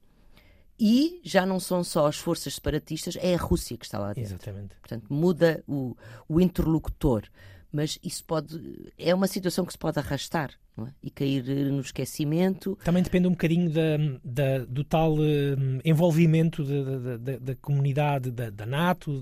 [0.79, 4.35] e já não são só as forças separatistas, é a Rússia que está lá dentro.
[4.35, 4.75] Exatamente.
[4.79, 5.95] Portanto, muda o,
[6.27, 7.23] o interlocutor.
[7.71, 8.91] Mas isso pode.
[8.97, 10.87] É uma situação que se pode arrastar é?
[11.03, 12.77] e cair no esquecimento.
[12.83, 18.49] Também depende um bocadinho da, da do tal uh, envolvimento da, da, da, comunidade da,
[18.49, 19.21] da NATO,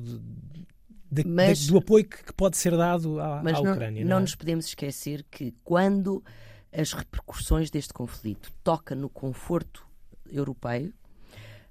[1.11, 4.03] de, mas, do apoio que, que, pode ser dado à, mas à não, Ucrânia.
[4.03, 4.21] Não, não é?
[4.21, 6.23] nos podemos esquecer que quando
[6.71, 9.87] as repercussões deste conflito toca no conforto
[10.29, 10.91] europeu,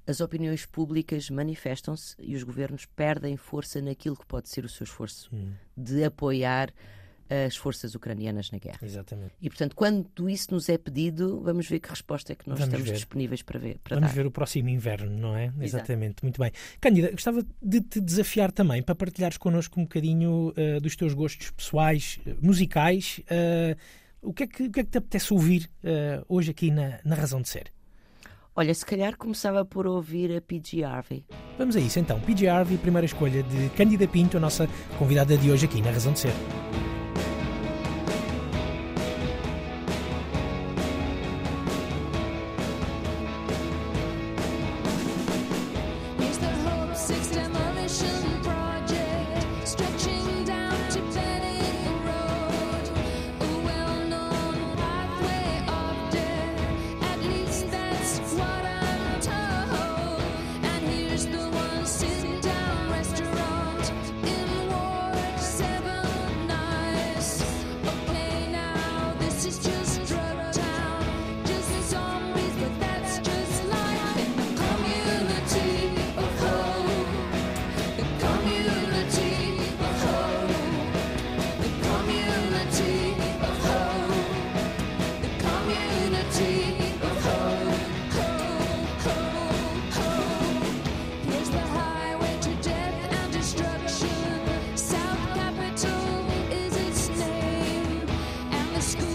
[0.07, 4.85] as opiniões públicas manifestam-se e os governos perdem força naquilo que pode ser o seu
[4.85, 5.53] esforço hum.
[5.77, 6.73] de apoiar
[7.29, 8.79] as forças ucranianas na guerra.
[8.83, 9.35] Exatamente.
[9.41, 12.73] E, portanto, quando isso nos é pedido, vamos ver que resposta é que nós vamos
[12.73, 12.97] estamos ver.
[12.97, 13.79] disponíveis para ver.
[13.83, 14.15] Para vamos dar.
[14.15, 15.47] ver o próximo inverno, não é?
[15.47, 15.63] Exato.
[15.63, 16.23] Exatamente.
[16.23, 16.53] Muito bem.
[16.81, 21.51] Cândida, gostava de te desafiar também para partilhares connosco um bocadinho uh, dos teus gostos
[21.51, 23.21] pessoais, uh, musicais.
[23.21, 23.77] Uh,
[24.21, 25.71] o, que é que, o que é que te apetece ouvir
[26.29, 27.74] hoje aqui na, na Razão de Ser?
[28.57, 31.25] Olha, se calhar começava por ouvir a PG Harvey.
[31.59, 32.21] Vamos a isso então.
[32.21, 36.13] PG Harvey, primeira escolha de Cândida Pinto, a nossa convidada de hoje aqui na Razão
[36.13, 36.94] de Ser.
[98.85, 99.14] school.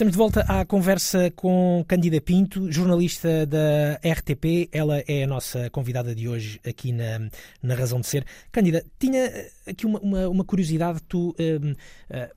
[0.00, 4.70] Estamos de volta à conversa com Cândida Pinto, jornalista da RTP.
[4.72, 7.28] Ela é a nossa convidada de hoje aqui na,
[7.62, 8.24] na Razão de Ser.
[8.50, 9.30] Cândida, tinha
[9.66, 11.02] aqui uma, uma, uma curiosidade.
[11.06, 11.76] Tu, um, uh,
[12.08, 12.32] eh,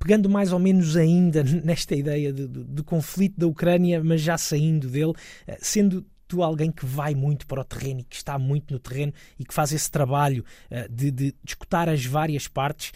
[0.00, 4.36] pegando mais ou menos ainda nesta ideia de, de, de, conflito da Ucrânia, mas já
[4.36, 8.36] saindo dele, uh, sendo tu alguém que vai muito para o terreno e que está
[8.36, 12.90] muito no terreno e que faz esse trabalho uh, de, de, escutar as várias partes,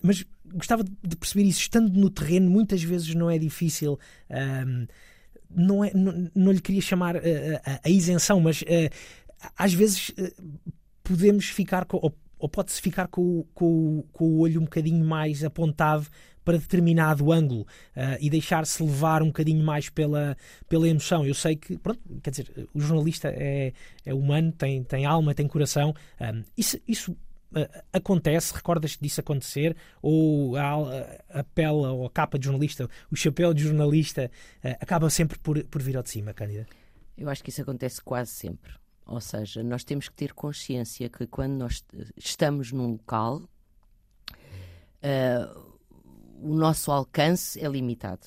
[0.00, 3.98] mas gostava de perceber isso, estando no terreno, muitas vezes não é difícil.
[4.30, 4.86] Uh,
[5.50, 7.20] não, é, não, não, lhe queria chamar a,
[7.84, 8.64] a, isenção, mas
[9.56, 10.10] às vezes
[11.04, 12.00] podemos ficar com,
[12.38, 16.08] ou, pode-se ficar com, com, com o olho um bocadinho mais apontado
[16.44, 17.62] para determinado ângulo
[17.96, 20.36] uh, e deixar-se levar um bocadinho mais pela,
[20.68, 21.26] pela emoção.
[21.26, 23.72] Eu sei que, pronto, quer dizer, o jornalista é,
[24.04, 25.94] é humano, tem, tem alma, tem coração.
[26.20, 27.16] Um, isso, isso uh,
[27.92, 29.76] acontece, recordas-te disso acontecer?
[30.02, 30.74] Ou a,
[31.30, 34.30] a ou a capa de jornalista, o chapéu de jornalista,
[34.64, 36.66] uh, acaba sempre por, por vir ao de cima, Cândida?
[37.16, 38.72] Eu acho que isso acontece quase sempre.
[39.06, 41.84] Ou seja, nós temos que ter consciência que quando nós
[42.16, 43.42] estamos num local,
[45.02, 45.74] uh,
[46.40, 48.26] o nosso alcance é limitado.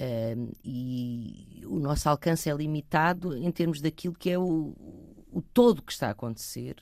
[0.00, 4.76] Uh, e o nosso alcance é limitado em termos daquilo que é o,
[5.32, 6.76] o todo que está a acontecer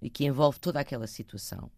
[0.00, 1.70] e que envolve toda aquela situação.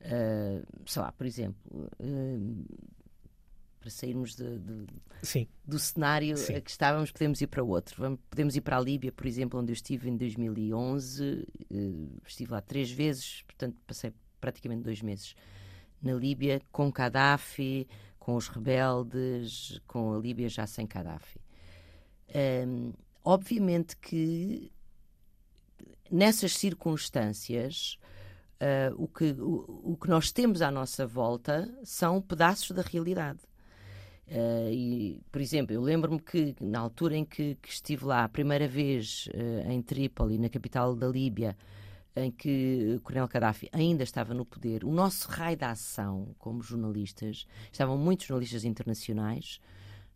[0.00, 1.60] Uh, sei lá, por exemplo,
[2.00, 2.64] uh,
[3.78, 6.60] para sairmos de, de, do cenário Sim.
[6.60, 7.96] que estávamos, podemos ir para outro.
[8.00, 11.46] Vamos, podemos ir para a Líbia, por exemplo, onde eu estive em 2011.
[11.70, 15.34] Uh, estive lá três vezes, portanto, passei praticamente dois meses
[16.02, 17.86] na Líbia com Gaddafi,
[18.18, 21.40] com os rebeldes, com a Líbia já sem Gaddafi.
[22.66, 22.92] Um,
[23.24, 24.72] obviamente que
[26.12, 27.98] nessas circunstâncias
[28.60, 33.40] uh, o, que, o, o, que nós temos à nossa volta são pedaços da realidade.
[34.28, 38.28] Uh, e, por exemplo, eu lembro-me que na altura em que, que, estive lá a
[38.28, 41.56] primeira vez uh, em Trípoli, na capital da Líbia,
[42.14, 47.46] em que Coronel Gaddafi ainda estava no poder, o nosso raio de ação como jornalistas,
[47.70, 49.60] estavam muitos jornalistas internacionais,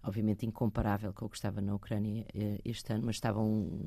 [0.06, 3.46] obviamente incomparável com o que estava na Ucrânia eh, este ano, mas estavam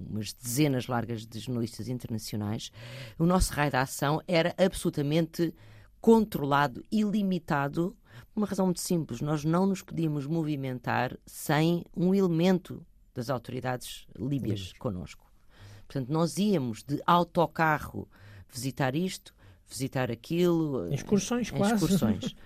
[0.09, 2.71] umas dezenas largas de jornalistas internacionais.
[3.17, 5.53] O nosso raio de ação era absolutamente
[6.01, 7.95] controlado e limitado
[8.33, 9.21] por uma razão muito simples.
[9.21, 15.29] Nós não nos podíamos movimentar sem um elemento das autoridades líbias connosco.
[15.87, 18.07] Portanto, nós íamos de autocarro
[18.51, 19.33] visitar isto,
[19.67, 20.93] visitar aquilo.
[20.93, 21.75] Excursões, quase.
[21.75, 22.35] Excursões.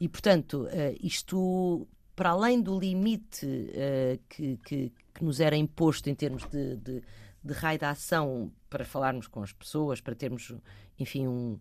[0.00, 6.10] E, portanto, uh, isto, para além do limite uh, que, que, que, nos era imposto
[6.10, 7.02] em termos de, de,
[7.42, 10.52] de raio de ação para falarmos com as pessoas, para termos,
[10.98, 11.58] enfim, um,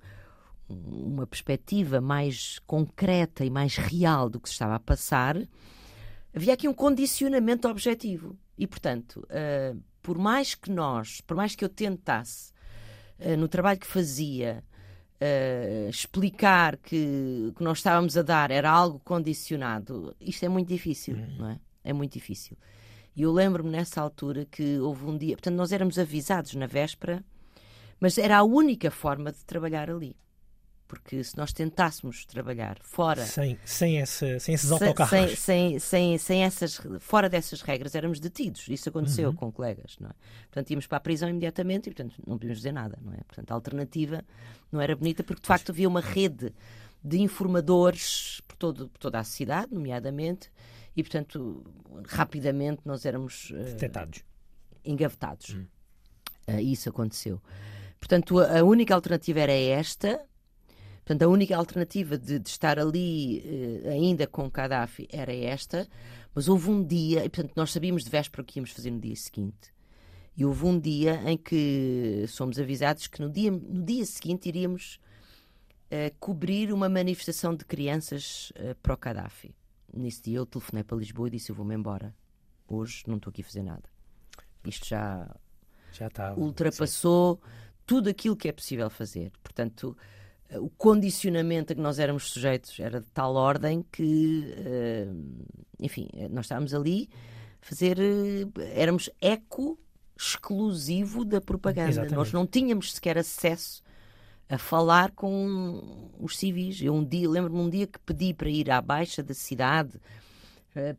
[0.69, 5.37] uma perspectiva mais concreta e mais real do que se estava a passar,
[6.33, 8.37] havia aqui um condicionamento objetivo.
[8.57, 12.53] E, portanto, uh, por mais que nós, por mais que eu tentasse,
[13.19, 14.63] uh, no trabalho que fazia,
[15.21, 20.67] uh, explicar que o que nós estávamos a dar era algo condicionado, isto é muito
[20.67, 21.35] difícil, uhum.
[21.37, 21.59] não é?
[21.83, 22.57] É muito difícil.
[23.15, 27.23] E eu lembro-me nessa altura que houve um dia, portanto, nós éramos avisados na véspera,
[27.99, 30.15] mas era a única forma de trabalhar ali
[30.91, 36.17] porque se nós tentássemos trabalhar fora sem, sem, essa, sem esses autocarros sem, sem, sem,
[36.17, 38.67] sem, essas fora dessas regras éramos detidos.
[38.67, 39.35] Isso aconteceu uhum.
[39.35, 40.13] com colegas não é?
[40.49, 43.23] portanto íamos para a prisão imediatamente e portanto não podíamos dizer nada não é?
[43.25, 44.21] Portanto a alternativa
[44.69, 46.53] não era bonita porque de facto havia uma rede
[47.01, 50.51] de informadores por, todo, por toda a cidade nomeadamente
[50.93, 51.63] e portanto
[52.05, 54.25] rapidamente nós éramos uh, detectados.
[54.83, 55.51] engavetados.
[55.51, 55.67] Uhum.
[56.49, 57.41] uh, isso aconteceu.
[57.97, 60.19] Portanto, a única alternativa era esta,
[61.11, 63.43] Portanto, a única alternativa de, de estar ali
[63.83, 65.85] eh, ainda com Gaddafi era esta,
[66.33, 68.99] mas houve um dia, e portanto nós sabíamos de véspera o que íamos fazer no
[69.01, 69.73] dia seguinte.
[70.37, 75.01] E houve um dia em que somos avisados que no dia, no dia seguinte iríamos
[75.87, 79.53] uh, cobrir uma manifestação de crianças uh, para o Gaddafi.
[79.93, 82.15] Nesse dia eu telefonei para Lisboa e disse: Eu vou-me embora.
[82.69, 83.83] Hoje não estou aqui a fazer nada.
[84.65, 85.29] Isto já,
[85.91, 87.49] já está, ultrapassou sim.
[87.85, 89.29] tudo aquilo que é possível fazer.
[89.43, 89.97] Portanto,
[90.59, 95.07] o condicionamento a que nós éramos sujeitos era de tal ordem que, eh,
[95.79, 97.09] enfim, nós estávamos ali
[97.61, 97.97] a fazer.
[97.99, 99.79] Eh, éramos eco
[100.17, 101.89] exclusivo da propaganda.
[101.89, 102.15] Exatamente.
[102.15, 103.81] Nós não tínhamos sequer acesso
[104.49, 106.81] a falar com os civis.
[106.81, 109.99] Eu um dia, lembro-me um dia que pedi para ir à baixa da cidade,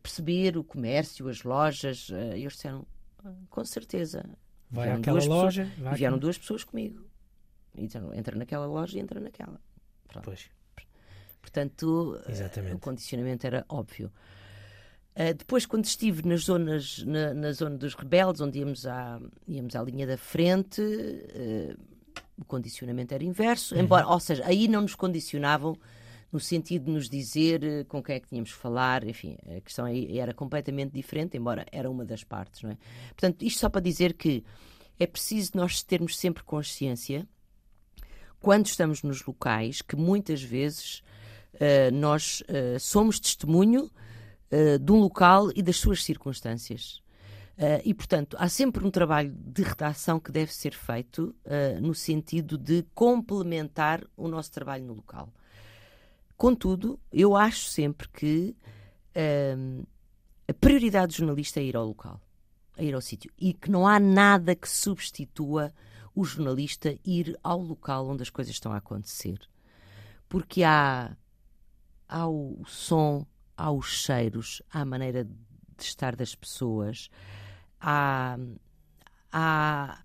[0.01, 2.85] perceber o comércio, as lojas, e eles disseram,
[3.23, 4.25] ah, com certeza.
[4.69, 5.65] Vai àquela loja.
[5.65, 7.05] Pessoas, vai vieram duas pessoas comigo.
[7.75, 9.59] Então, entra naquela loja e entra naquela.
[10.07, 10.25] Pronto.
[10.25, 10.49] Pois.
[11.41, 12.75] Portanto, Exatamente.
[12.75, 14.11] o condicionamento era óbvio.
[15.15, 19.75] Uh, depois, quando estive nas zonas, na, na, zona dos rebeldes, onde íamos à, íamos
[19.75, 21.77] à linha da frente, uh,
[22.37, 23.81] o condicionamento era inverso, uhum.
[23.81, 25.77] embora, ou seja, aí não nos condicionavam
[26.31, 29.85] no sentido de nos dizer com quem é que tínhamos que falar, enfim, a questão
[29.85, 32.77] aí era completamente diferente, embora era uma das partes, não é?
[33.09, 34.43] Portanto, isto só para dizer que
[34.99, 37.27] é preciso nós termos sempre consciência,
[38.43, 41.01] quando estamos nos locais, que muitas vezes
[41.93, 42.43] nós
[42.79, 43.89] somos testemunho
[44.53, 47.01] uh, de um local e das suas circunstâncias.
[47.57, 51.93] Uh, e, portanto, há sempre um trabalho de redação que deve ser feito uh, no
[51.93, 55.31] sentido de complementar o nosso trabalho no local.
[56.35, 58.55] Contudo, eu acho sempre que
[59.15, 59.87] uh,
[60.47, 62.19] a prioridade do jornalista é ir ao local,
[62.75, 63.31] é ir ao sítio.
[63.37, 65.71] E que não há nada que substitua
[66.15, 69.39] o jornalista ir ao local onde as coisas estão a acontecer.
[70.29, 71.15] Porque há,
[72.07, 73.25] há o som,
[73.57, 77.09] há os cheiros, há a maneira de estar das pessoas,
[77.79, 78.37] há,
[79.31, 80.03] há,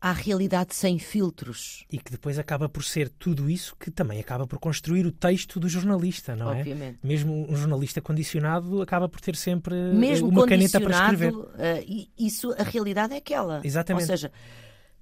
[0.00, 1.84] a realidade sem filtros.
[1.90, 5.60] E que depois acaba por ser tudo isso que também acaba por construir o texto
[5.60, 6.58] do jornalista, não é?
[6.60, 6.98] Obviamente.
[7.02, 7.06] é?
[7.06, 11.34] Mesmo um jornalista condicionado acaba por ter sempre Mesmo uma caneta para escrever.
[11.34, 13.60] Uh, isso, a realidade é aquela.
[13.62, 14.02] Exatamente.
[14.02, 14.32] Ou seja,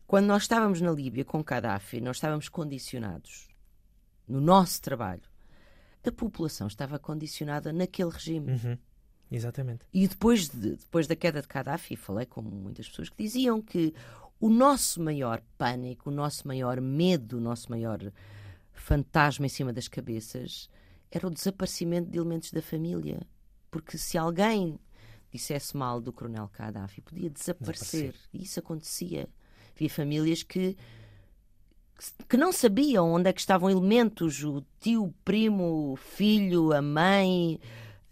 [0.07, 3.49] quando nós estávamos na Líbia com Gaddafi, nós estávamos condicionados
[4.26, 5.22] no nosso trabalho
[6.09, 8.53] a população estava condicionada naquele regime.
[8.53, 8.78] Uhum.
[9.30, 9.84] Exatamente.
[9.92, 13.94] E depois, de, depois da queda de Gaddafi, falei com muitas pessoas que diziam que
[14.41, 18.12] o nosso maior pânico, o nosso maior medo, o nosso maior
[18.72, 20.68] fantasma em cima das cabeças
[21.11, 23.20] era o desaparecimento de elementos da família.
[23.70, 24.78] Porque se alguém
[25.32, 28.12] dissesse mal do Coronel Gaddafi, podia desaparecer.
[28.12, 28.14] desaparecer.
[28.32, 29.28] E isso acontecia.
[29.74, 30.76] Havia famílias que
[32.28, 36.80] que não sabiam onde é que estavam elementos, o tio, o primo, o filho, a
[36.80, 37.61] mãe,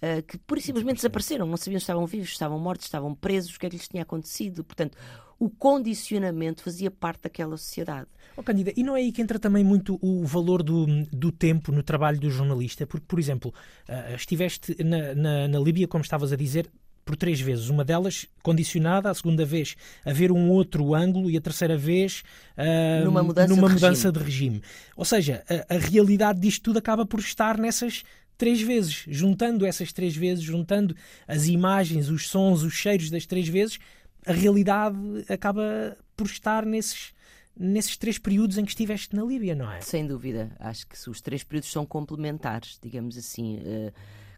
[0.03, 2.89] uh, que pura e simplesmente desapareceram, não sabiam se estavam vivos, se estavam mortos, se
[2.89, 4.65] estavam presos, o que é que lhes tinha acontecido.
[4.65, 4.99] Portanto,
[5.39, 8.09] o condicionamento fazia parte daquela sociedade.
[8.37, 11.73] Oh, Candida, e não é aí que entra também muito o valor do, do tempo
[11.73, 12.87] no trabalho do jornalista?
[12.87, 13.53] Porque, por exemplo,
[13.89, 16.71] uh, estiveste na, na, na Líbia, como estavas a dizer,
[17.07, 17.69] por três vezes.
[17.69, 22.23] Uma delas condicionada, a segunda vez a ver um outro ângulo e a terceira vez
[22.59, 24.13] uh, numa mudança, numa de, mudança regime.
[24.13, 24.63] de regime.
[24.97, 28.03] Ou seja, a, a realidade disto tudo acaba por estar nessas
[28.37, 29.05] três vezes.
[29.07, 30.95] Juntando essas três vezes, juntando
[31.27, 33.79] as imagens, os sons, os cheiros das três vezes,
[34.27, 34.97] a realidade
[35.29, 37.15] acaba por estar nesses
[37.59, 39.81] nesses três períodos em que estiveste na Líbia, não é?
[39.81, 40.55] Sem dúvida.
[40.61, 43.93] Acho que os três períodos são complementares, digamos assim, uh,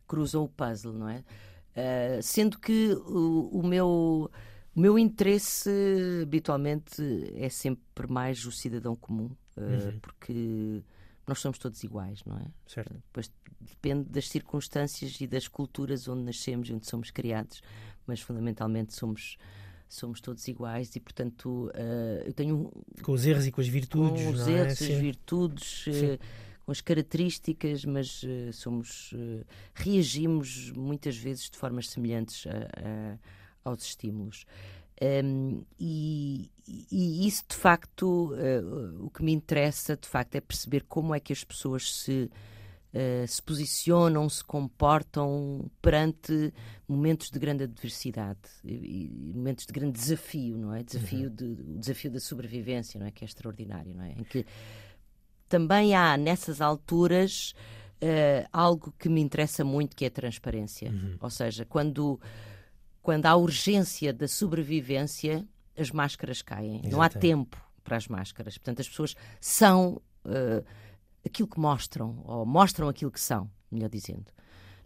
[0.06, 1.18] cruzam o puzzle, não é?
[1.18, 4.30] Uh, sendo que o, o, meu,
[4.74, 5.68] o meu interesse
[6.22, 7.02] habitualmente
[7.34, 9.98] é sempre mais o cidadão comum, uh, uhum.
[10.00, 10.80] porque
[11.26, 12.46] nós somos todos iguais, não é?
[12.66, 12.94] Certo.
[12.94, 13.30] Depois
[13.60, 17.60] depende das circunstâncias e das culturas onde nascemos e onde somos criados,
[18.06, 19.36] mas fundamentalmente somos
[19.88, 22.70] somos todos iguais e portanto uh, eu tenho
[23.02, 24.52] com os erros e com as virtudes com os é?
[24.52, 26.18] erros e as virtudes uh,
[26.64, 29.14] com as características, mas uh, somos
[29.74, 33.16] reagimos muitas vezes de formas semelhantes a,
[33.64, 34.44] a, aos estímulos.
[35.00, 38.34] Um, e, e, isso de facto
[39.00, 42.28] o que me interessa de facto é perceber como é que as pessoas se
[43.26, 46.52] se posicionam, se comportam perante
[46.88, 50.82] momentos de grande adversidade e, momentos de grande desafio, não é?
[50.82, 51.34] Desafio uhum.
[51.34, 53.10] de, o desafio da sobrevivência, não é?
[53.10, 54.12] Que é extraordinário, não é?
[54.12, 54.46] Em que
[55.48, 57.54] também há nessas alturas
[58.02, 60.90] uh, algo que me interessa muito, que é a transparência.
[60.90, 61.16] Uhum.
[61.20, 62.20] Ou seja, quando,
[63.02, 66.76] quando há urgência da sobrevivência, as máscaras caem.
[66.76, 66.92] Exatamente.
[66.92, 68.58] Não há tempo para as máscaras.
[68.58, 70.64] Portanto, as pessoas são uh,
[71.24, 74.26] aquilo que mostram, ou mostram aquilo que são, melhor dizendo.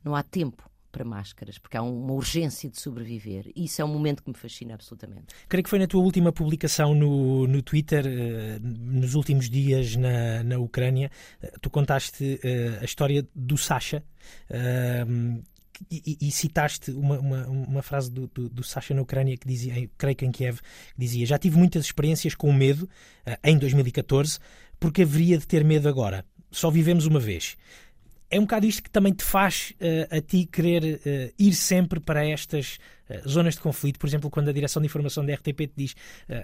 [0.05, 3.51] Não há tempo para máscaras, porque há uma urgência de sobreviver.
[3.57, 5.35] E isso é um momento que me fascina absolutamente.
[5.49, 10.45] Creio que foi na tua última publicação no, no Twitter, uh, nos últimos dias na,
[10.45, 11.11] na Ucrânia,
[11.43, 14.05] uh, tu contaste uh, a história do Sasha.
[15.91, 19.91] E, e, citaste uma, uma, uma frase do, do, do Sasha na Ucrânia que dizia,
[19.99, 22.89] creio que em Kiev, que dizia: Já tive muitas experiências com medo
[23.43, 24.39] em 2014,
[24.83, 26.25] porque haveria de ter medo agora.
[26.51, 27.57] Só vivemos uma vez
[28.33, 32.01] é um bocado isto que também te faz uh, a ti querer uh, ir sempre
[32.01, 32.79] para estas
[33.11, 33.99] uh, zonas de conflito.
[33.99, 35.95] Por exemplo, quando a direção de informação da RTP te diz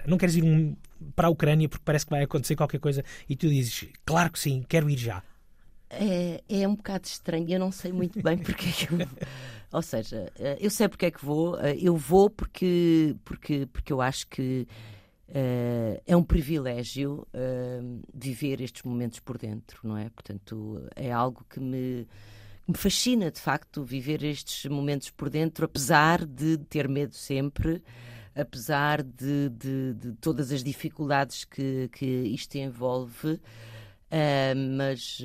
[0.05, 0.75] não queres ir um,
[1.15, 4.39] para a Ucrânia porque parece que vai acontecer qualquer coisa e tu dizes claro que
[4.39, 5.23] sim, quero ir já.
[5.89, 8.99] É, é um bocado estranho, eu não sei muito bem porque é que eu.
[9.71, 14.27] Ou seja, eu sei porque é que vou, eu vou porque, porque, porque eu acho
[14.27, 14.67] que
[15.29, 20.09] Uh, é um privilégio uh, viver estes momentos por dentro, não é?
[20.09, 22.07] Portanto, é algo que me,
[22.67, 27.83] me fascina, de facto, viver estes momentos por dentro, apesar de ter medo sempre,
[28.33, 33.39] apesar de, de, de todas as dificuldades que, que isto envolve.
[34.11, 35.21] Uh, mas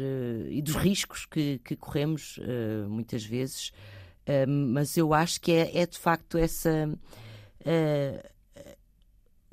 [0.50, 2.38] e dos riscos que, que corremos
[2.86, 3.72] muitas vezes,
[4.46, 6.92] mas eu acho que é, é de facto essa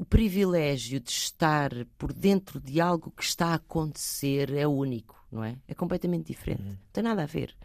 [0.01, 5.43] o privilégio de estar por dentro de algo que está a acontecer é único, não
[5.43, 5.55] é?
[5.67, 6.63] É completamente diferente.
[6.63, 6.69] Uhum.
[6.69, 7.55] Não tem nada a ver.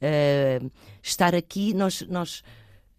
[0.00, 0.72] Uh,
[1.02, 2.40] estar aqui, nós, nós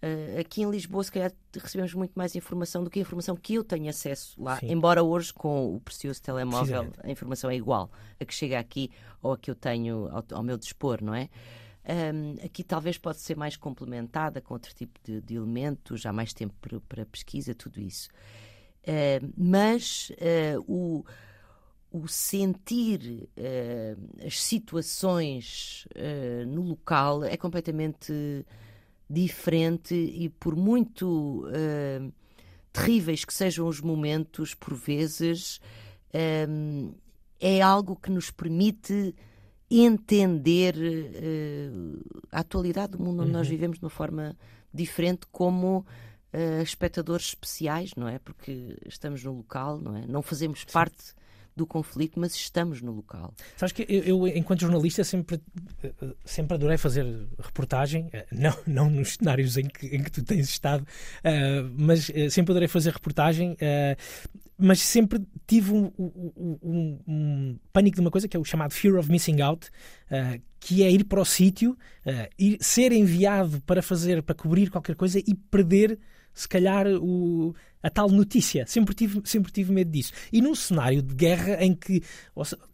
[0.04, 3.56] uh, aqui em Lisboa, se calhar recebemos muito mais informação do que a informação que
[3.56, 4.60] eu tenho acesso lá.
[4.60, 4.72] Sim.
[4.72, 8.92] Embora hoje, com o precioso telemóvel, a informação é igual a que chega aqui
[9.24, 11.30] ou a que eu tenho ao, ao meu dispor, não é?
[12.14, 16.32] Um, aqui talvez pode ser mais complementada com outro tipo de, de elementos, há mais
[16.32, 18.10] tempo para, para pesquisa, tudo isso.
[18.90, 21.06] Eh, mas uh, o,
[21.92, 25.86] o, sentir uh, as situações
[26.48, 28.46] no local é completamente
[29.10, 31.46] diferente e por muito
[32.72, 35.60] terríveis que sejam os momentos, por vezes,
[37.40, 39.16] é algo que nos permite
[39.72, 40.76] entender
[42.32, 43.38] a atualidade do mundo onde uhum.
[43.38, 44.38] nós vivemos de uma forma
[44.74, 45.86] diferente, como
[46.34, 48.20] uh, espectadores especiais, não é?
[48.20, 50.06] Porque estamos no local, não é?
[50.08, 50.68] Não fazemos Sim.
[50.72, 51.16] parte
[51.58, 53.34] do conflito, mas estamos no local.
[53.58, 55.42] Sabes que eu, eu enquanto jornalista, sempre,
[55.84, 55.92] eh,
[56.24, 57.04] sempre adorei fazer
[57.40, 62.12] reportagem, eh, não, não nos cenários em que, em que tu tens estado, uh, mas
[62.30, 68.12] sempre adorei fazer reportagem, uh, mas sempre tive um, um, um, um, pânico de uma
[68.12, 69.68] coisa que é o chamado fear of missing out,
[70.12, 71.78] uh, que é ir para o sítio,
[72.38, 76.00] ir, ser enviado para fazer, para cobrir qualquer coisa e perder
[76.38, 78.64] se calhar, o, a tal notícia.
[78.68, 80.12] Sempre tive, sempre tive medo disso.
[80.32, 82.04] E num cenário de guerra em que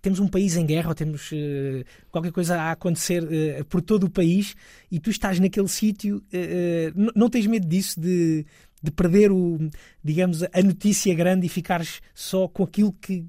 [0.01, 4.03] temos um país em guerra ou temos uh, qualquer coisa a acontecer uh, por todo
[4.03, 4.53] o país
[4.91, 8.45] e tu estás naquele sítio, uh, não tens medo disso, de,
[8.81, 9.57] de perder o,
[10.03, 13.25] digamos, a notícia grande e ficares só com aquilo que,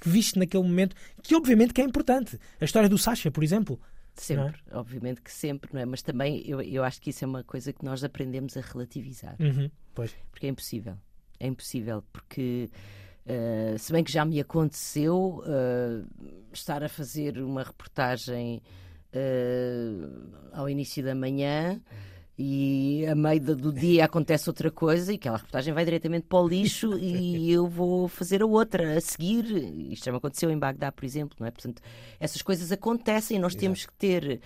[0.00, 2.40] que viste naquele momento, que obviamente que é importante.
[2.60, 3.78] A história do Sasha, por exemplo.
[4.16, 4.76] Sempre, é?
[4.76, 5.84] obviamente que sempre, não é?
[5.84, 9.36] Mas também eu, eu acho que isso é uma coisa que nós aprendemos a relativizar.
[9.40, 10.16] Uhum, pois.
[10.30, 10.96] Porque é impossível.
[11.38, 12.70] É impossível, porque
[13.26, 16.06] uh, se bem que já me aconteceu uh,
[16.52, 18.62] estar a fazer uma reportagem
[19.12, 21.80] uh, ao início da manhã
[22.38, 26.46] e a meio do dia acontece outra coisa e aquela reportagem vai diretamente para o
[26.46, 29.44] lixo e eu vou fazer a outra a seguir.
[29.90, 31.50] Isto já me aconteceu em Bagdá, por exemplo, não é?
[31.50, 31.80] Portanto,
[32.20, 33.60] essas coisas acontecem e nós Exato.
[33.60, 34.40] temos que ter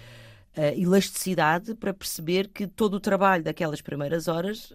[0.56, 4.72] uh, elasticidade para perceber que todo o trabalho daquelas primeiras horas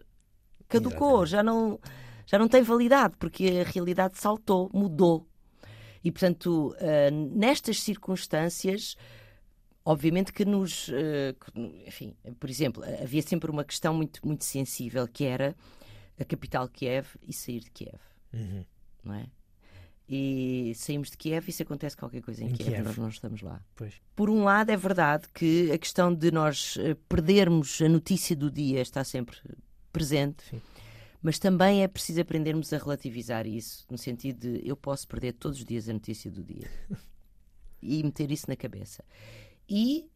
[0.68, 1.80] caducou, já não,
[2.26, 5.26] já não tem validade, porque a realidade saltou, mudou.
[6.04, 8.98] E, portanto, uh, nestas circunstâncias
[9.88, 10.90] Obviamente que nos.
[10.90, 11.36] Eh,
[11.86, 15.56] enfim, por exemplo, havia sempre uma questão muito, muito sensível que era
[16.20, 18.00] a capital Kiev e sair de Kiev.
[18.34, 18.66] Uhum.
[19.04, 19.28] Não é?
[20.10, 23.10] E saímos de Kiev e se acontece qualquer coisa em, em Kiev, Kiev, nós não
[23.10, 23.62] estamos lá.
[23.76, 23.94] Pois.
[24.16, 28.50] Por um lado, é verdade que a questão de nós eh, perdermos a notícia do
[28.50, 29.38] dia está sempre
[29.94, 30.46] presente.
[30.50, 30.62] Sim.
[31.22, 35.60] Mas também é preciso aprendermos a relativizar isso, no sentido de eu posso perder todos
[35.60, 36.70] os dias a notícia do dia
[37.82, 39.04] e meter isso na cabeça
[39.70, 40.10] e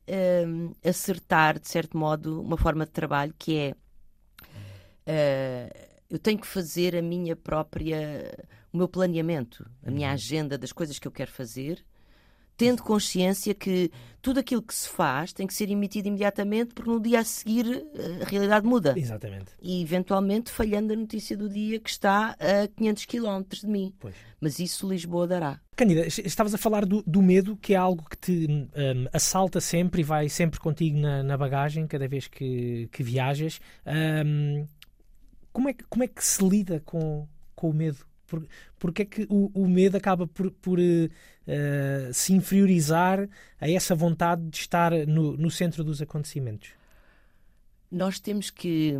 [0.47, 3.71] um, acertar, de certo modo, uma forma de trabalho que é
[5.07, 8.33] uh, eu tenho que fazer a minha própria,
[8.73, 10.13] o meu planeamento, a minha uhum.
[10.13, 11.83] agenda das coisas que eu quero fazer
[12.59, 13.89] tendo consciência que
[14.21, 17.87] tudo aquilo que se faz tem que ser emitido imediatamente, porque no dia a seguir
[17.95, 18.93] eh, a realidade muda.
[18.97, 19.53] Exatamente.
[19.61, 23.93] E eventualmente falhando a notícia do dia que está a 500 km de mim.
[23.97, 24.13] Pois.
[24.41, 25.61] Mas isso Lisboa dará.
[25.73, 30.01] Cândida, estavas a falar do, do medo, que é algo que te um, assalta sempre
[30.01, 33.61] e vai sempre contigo na, na bagagem, cada vez que, que viajas.
[34.25, 34.67] Um,
[35.53, 38.08] como, é, como é que se lida com, com o medo?
[38.29, 43.27] Por, porque é que o, o medo acaba por, por uh, se inferiorizar
[43.59, 46.69] a essa vontade de estar no, no centro dos acontecimentos?
[47.91, 48.95] Nós temos que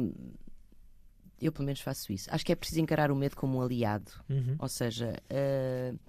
[1.41, 2.27] eu pelo menos faço isso.
[2.31, 4.11] Acho que é preciso encarar o medo como um aliado.
[4.29, 4.55] Uhum.
[4.59, 5.99] Ou seja, uh,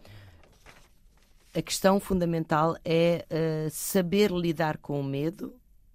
[1.54, 5.54] a questão fundamental é uh, saber lidar com o medo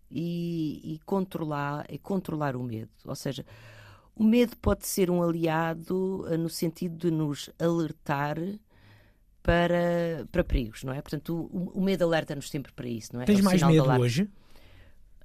[0.09, 2.91] e, e, controlar, e controlar o medo.
[3.03, 3.45] Ou seja,
[4.15, 8.37] o medo pode ser um aliado uh, no sentido de nos alertar
[9.43, 11.01] para, para perigos, não é?
[11.01, 13.25] Portanto, o, o medo alerta-nos sempre para isso, não é?
[13.25, 14.23] Tens é mais medo hoje?
[14.23, 14.29] Uh,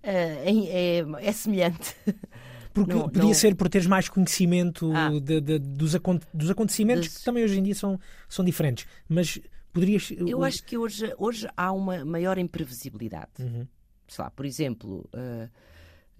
[0.02, 1.94] é, é, é, semelhante.
[2.72, 5.10] Porque Não, podia não- ser por teres mais conhecimento Ah.
[5.20, 8.86] de- de- dos, acon- dos acontecimentos Das- que também hoje em dia são, são diferentes.
[9.08, 9.40] Mas
[9.72, 10.12] poderias.
[10.16, 13.30] Eu acho que hoje, hoje há uma maior imprevisibilidade.
[13.40, 13.66] Uhum.
[14.06, 15.48] Sei lá, por exemplo, eh,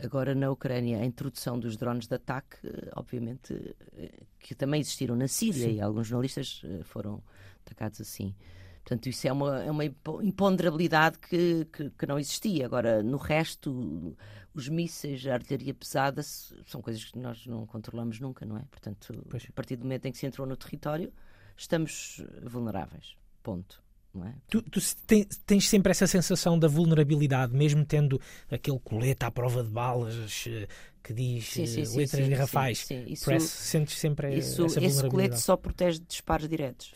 [0.03, 5.17] agora na Ucrânia, a introdução dos drones de ataque, eh, obviamente, eh, que também existiram
[5.17, 5.75] na Síria Sim.
[5.77, 7.23] e alguns jornalistas eh, foram
[7.65, 8.35] atacados assim.
[8.83, 12.65] Portanto, isso é uma, é uma impo- imponderabilidade que, que, que não existia.
[12.67, 14.17] Agora, no resto,
[14.55, 18.65] os mísseis, a artilharia pesada, são coisas que nós não controlamos nunca, não é?
[18.71, 19.47] Portanto, Pois.
[19.49, 21.13] a partir do momento em que se entrou no território,
[21.57, 23.17] estamos vulneráveis.
[23.43, 23.83] Ponto.
[24.25, 24.33] É?
[24.49, 29.63] Tu, tu ten- tens sempre essa sensação da vulnerabilidade, mesmo tendo aquele colete à prova
[29.63, 30.67] de balas eh,
[31.03, 32.79] que diz Sim, sim, eh, sim, letras sim, garrafais.
[32.79, 33.13] sim, sim.
[33.13, 35.11] Isso- Parece, sentes sempre Isso, essa esse vulnerabilidade.
[35.11, 36.93] colete só protege de disparos diretos.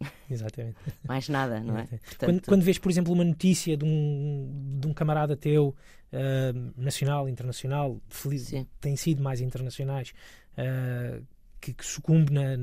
[0.30, 0.76] Exatamente.
[1.08, 1.86] Mais nada, não é?
[1.86, 5.74] Portanto, Quando, quando vês, por exemplo, uma notícia de um, de um camarada teu,
[6.12, 8.66] eh, nacional, internacional, feliz, Sim.
[8.80, 10.12] tem sido mais internacionais,
[10.56, 11.20] eh,
[11.60, 12.56] que, que sucumbe na,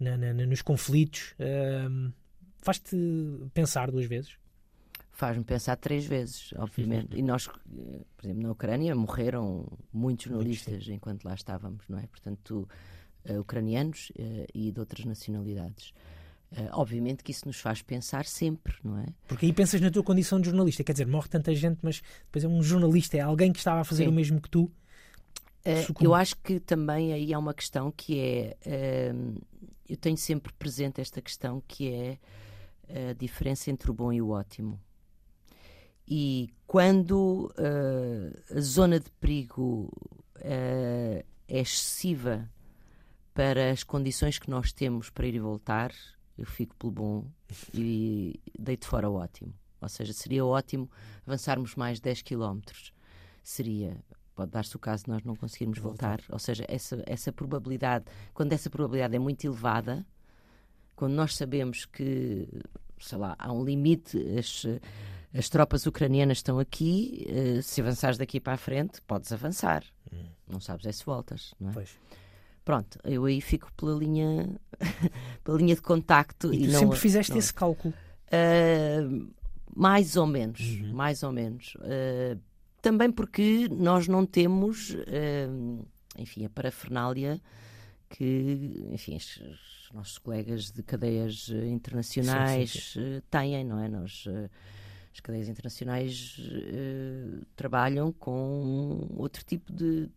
[0.00, 1.86] na- na- nos conflitos, eh,
[2.62, 2.96] faz-te
[3.52, 4.36] pensar duas vezes?
[5.10, 7.16] Faz-me pensar três vezes, obviamente.
[7.16, 12.06] E nós, eh, por exemplo, na Ucrânia morreram muitos jornalistas enquanto lá estávamos, não é?
[12.06, 12.66] Portanto,
[13.24, 15.92] eh, ucranianos eh, e de outras nacionalidades.
[16.54, 19.06] Eh, obviamente que isso nos faz pensar sempre, não é?
[19.26, 22.44] Porque aí pensas na tua condição de jornalista, quer dizer, morre tanta gente, mas depois
[22.44, 24.10] é um jornalista, é alguém que estava a fazer Sim.
[24.10, 24.70] o mesmo que tu.
[25.86, 26.04] Sucumbe.
[26.04, 28.56] eu acho que também aí há uma questão que é.
[28.66, 29.14] eh,
[29.88, 32.18] eu tenho sempre presente esta questão que é
[32.88, 34.80] a diferença entre o bom e o ótimo.
[36.06, 39.90] E quando eh, a zona de perigo
[40.36, 42.50] eh, é excessiva
[43.32, 45.92] para as condições que nós temos para ir e voltar,
[46.36, 47.26] eu fico pelo bom
[47.72, 49.54] e deito fora o ótimo.
[49.80, 50.90] Ou seja, seria ótimo
[51.26, 52.92] avançarmos mais 10 quilómetros.
[53.42, 53.96] Seria,
[54.34, 56.20] pode dar-se o caso de nós não conseguirmos voltar.
[56.30, 60.06] Ou seja, essa, essa probabilidade, quando essa probabilidade é muito elevada,
[60.96, 62.48] quando nós sabemos que,
[63.00, 64.64] sei lá, há um limite, as,
[65.34, 69.84] as tropas ucranianas estão aqui, eh, se avançares daqui para a frente, podes avançar.
[70.48, 71.72] Não sabes é se voltas, não é?
[71.72, 71.90] Pois.
[72.64, 74.48] Pronto, eu aí fico pela linha,
[75.42, 76.52] pela linha de contacto.
[76.54, 77.92] E tu não- sempre fizeste não- esse cálculo.
[78.28, 79.32] Uh,
[79.74, 80.92] mais ou menos, Uhum.
[80.92, 81.74] mais ou menos.
[81.76, 82.38] Uh,
[82.80, 85.86] também porque nós não temos, uh,
[86.18, 87.40] enfim, a parafernália
[88.10, 89.16] que, enfim,
[89.92, 93.88] nossos colegas de cadeias eh, internacionais eh, têm, não é?
[93.88, 94.48] Nós, eh,
[95.12, 100.08] as cadeias internacionais eh, trabalham com outro tipo de,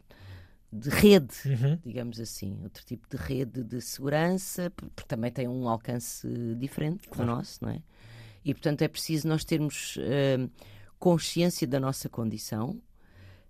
[0.72, 1.80] de rede, Uhum.
[1.84, 7.10] digamos assim, outro tipo de rede de segurança, por- porque também tem um alcance diferente
[7.10, 7.82] do nosso, não é?
[8.44, 10.48] E portanto é preciso nós termos eh,
[11.00, 12.80] consciência da nossa condição,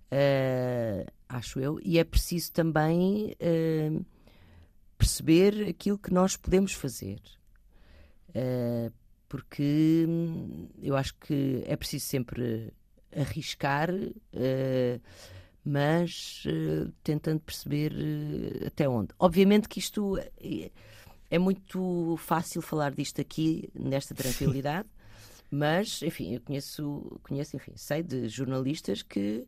[0.09, 3.91] eh, acho eu, e é preciso também eh,
[4.98, 7.20] perceber aquilo que nós podemos fazer.
[8.34, 8.91] Eh,
[9.30, 12.74] porque hum, eu acho que é preciso sempre
[13.16, 13.89] arriscar,
[14.34, 15.00] eh,
[15.64, 17.93] mas eh, tentando perceber
[18.68, 19.14] até onde.
[19.18, 20.72] Obviamente que isto é,
[21.30, 24.89] é muito fácil falar disto aqui, nesta tranquilidade,
[25.50, 29.48] mas, enfim, eu conheço, conheço enfim, sei de jornalistas que,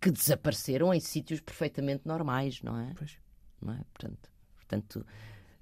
[0.00, 2.92] que desapareceram em sítios perfeitamente normais, não é?
[2.96, 3.16] Pois.
[3.60, 3.80] Não é?
[3.92, 5.06] Portanto, portanto,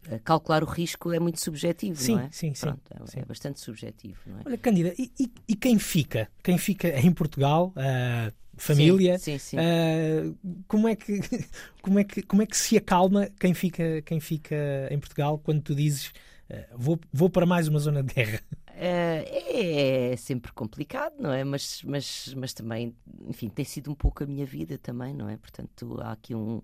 [0.09, 2.29] eh, calcular o risco é muito subjetivo, Sim, não é?
[2.31, 3.21] sim, sim, Pronto, é, sim.
[3.21, 4.43] é bastante subjetivo, não é?
[4.47, 6.29] Olha, Cândida, e, e- e quem fica?
[6.43, 7.73] Quem fica em Portugal?
[7.77, 9.19] Ah, família?
[9.19, 9.39] Sim, sim.
[9.39, 9.57] sim.
[9.59, 10.33] Ah,
[10.69, 11.21] como, é que,
[11.83, 14.55] como, é que, como é que se acalma quem fica, quem fica
[14.91, 16.13] em Portugal quando tu dizes
[16.51, 18.41] ah, vou, vou para mais uma zona de guerra?
[18.69, 21.43] Eh, é sempre complicado, não é?
[21.45, 22.95] Mas, mas, mas também,
[23.29, 25.37] enfim, tem sido um pouco a minha vida também, não é?
[25.37, 26.61] Portanto, há aqui um,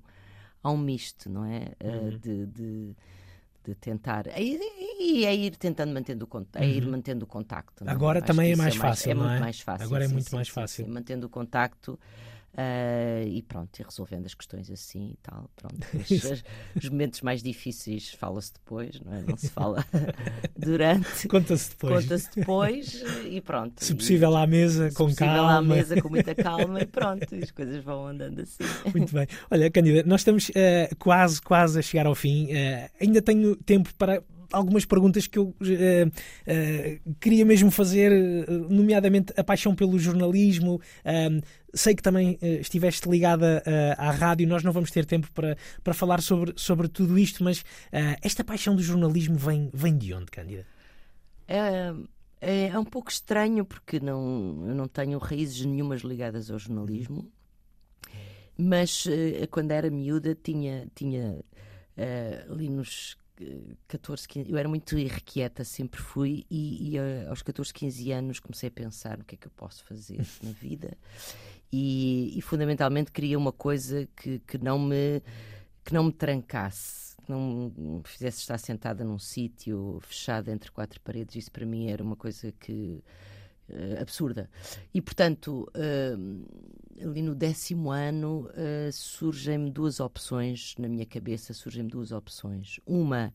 [0.62, 1.72] há um misto, não é?
[1.80, 2.18] Eh, Uhum.
[2.18, 2.96] de, de,
[3.64, 4.26] de tentar.
[4.38, 6.64] E é ir tentando mantendo o contacto.
[6.64, 7.84] É ir mantendo o contacto.
[7.84, 7.86] é?
[7.86, 7.92] Uhum.
[7.92, 9.40] Agora também é isso mais fácil, É não muito é?
[9.40, 9.86] mais fácil.
[9.86, 10.88] Agora é muito mais fácil.
[10.88, 11.98] mantendo o contacto.
[12.57, 15.50] Eh, e pronto, e resolvendo as questões assim e tal.
[15.57, 15.76] Pronto.
[15.98, 16.44] Os, os-
[16.76, 19.22] os momentos mais difíceis fala-se depois, não é?
[19.22, 19.84] Não se fala
[20.57, 21.28] durante.
[21.28, 22.03] Conta-se depois.
[22.05, 23.82] Conta-se depois e pronto.
[23.84, 25.57] Se possível à mesa, se com possível calma.
[25.57, 28.64] à mesa com muita calma e pronto, as coisas vão andando assim.
[28.94, 29.26] Muito bem.
[29.50, 32.50] Olha, Cândida, nós estamos eh, quase, quase a chegar ao fim.
[32.53, 34.22] Eh, ainda tenho tempo para
[34.53, 36.07] algumas perguntas que eu eh,
[36.46, 40.80] eh, queria mesmo fazer, eh, nomeadamente a paixão pelo jornalismo.
[41.05, 41.40] Um,
[41.74, 43.62] sei que também eh, estiveste ligada
[43.96, 47.64] à rádio, nós não vamos ter tempo para, para falar sobre, sobre tudo isto, mas
[48.20, 50.66] esta paixão do jornalismo vem, vem de onde, Cândida?
[51.48, 51.94] É,
[52.40, 57.30] é, é um pouco estranho porque não, eu não tenho raízes nenhumas ligadas ao jornalismo.
[58.57, 61.38] Mas uh, quando era miúda, tinha, tinha
[61.96, 63.16] uh, ali nos
[63.88, 68.68] 14, 15, eu era muito irrequieta, sempre fui, e, e aos 14, 15 anos comecei
[68.68, 70.97] a pensar no que é que eu posso fazer na vida.
[71.72, 75.22] E, e fundamentalmente queria uma coisa que, que, não me,
[75.84, 81.01] que não me trancasse, que não me fizesse estar sentada num sítio fechado entre quatro
[81.01, 81.36] paredes.
[81.36, 83.03] Isso para mim era uma coisa que
[83.70, 84.51] uh, absurda.
[84.93, 86.47] E, portanto, uh,
[87.03, 92.78] ali no décimo ano uh, surgem-me duas opções na minha cabeça, surgem-me duas opções.
[92.86, 93.32] Uma,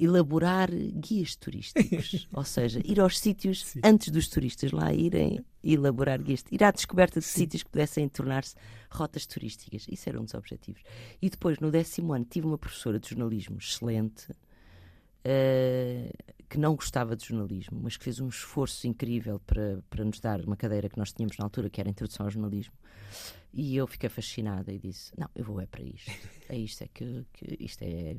[0.00, 3.80] elaborar guias turísticos, ou seja, ir aos sítios Sim.
[3.84, 7.40] antes dos turistas lá irem e elaborar guias, ir à descoberta de Sim.
[7.40, 8.54] sítios que pudessem tornar-se
[8.90, 9.86] rotas turísticas.
[9.90, 10.82] Isso era um dos objetivos.
[11.20, 17.14] E depois, no décimo ano, tive uma professora de jornalismo excelente, uh, que não gostava
[17.14, 20.98] de jornalismo, mas que fez um esforço incrível para, para nos dar uma cadeira que
[20.98, 22.74] nós tínhamos na altura, que era a Introdução ao Jornalismo.
[23.54, 26.10] E eu fiquei fascinada e disse: Não, eu vou é para isto.
[26.48, 28.16] É isto, é que, que isto é,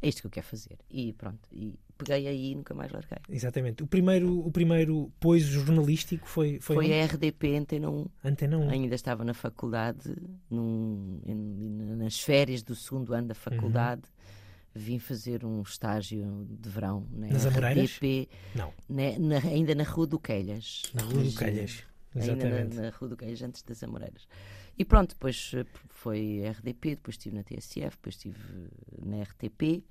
[0.00, 0.78] é isto que eu quero fazer.
[0.88, 3.18] E pronto, e peguei aí e nunca mais larguei.
[3.28, 3.82] Exatamente.
[3.82, 6.60] O primeiro, o primeiro pois jornalístico foi.
[6.60, 8.06] Foi, foi a RDP Antena 1.
[8.24, 8.70] Antena 1.
[8.70, 10.14] Ainda estava na faculdade,
[10.48, 11.20] num,
[11.96, 14.02] nas férias do segundo ano da faculdade.
[14.04, 14.41] Uhum
[14.74, 18.72] vim fazer um estágio de verão na Nas RDP, Não.
[18.88, 20.82] Na, na, ainda na Rua do Quelhas.
[20.94, 22.54] Na Rua do Quelhas, exatamente.
[22.54, 24.26] Ainda na, na Rua do Quelhas, antes das Amoreiras.
[24.78, 28.38] E pronto, depois eh, foi RDP, depois estive na TSF, depois estive
[29.04, 29.84] na RTP,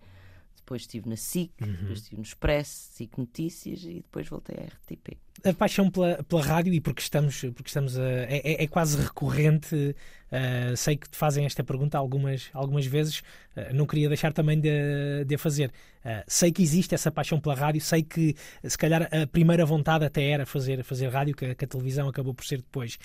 [0.72, 1.72] depois estive na SIC, uhum.
[1.74, 5.18] depois estive no Expresso, SIC Notícias e depois voltei à RTP.
[5.44, 8.98] A paixão pela, pela rádio e porque estamos, porque estamos a, é, é, é quase
[9.02, 13.20] recorrente, uh, sei que te fazem esta pergunta algumas, algumas vezes,
[13.58, 15.72] uh, não queria deixar também de, de a fazer.
[16.06, 20.06] Uh, sei que existe essa paixão pela rádio, sei que se calhar a primeira vontade
[20.06, 22.98] até era fazer, fazer rádio, que, que a televisão acabou por ser depois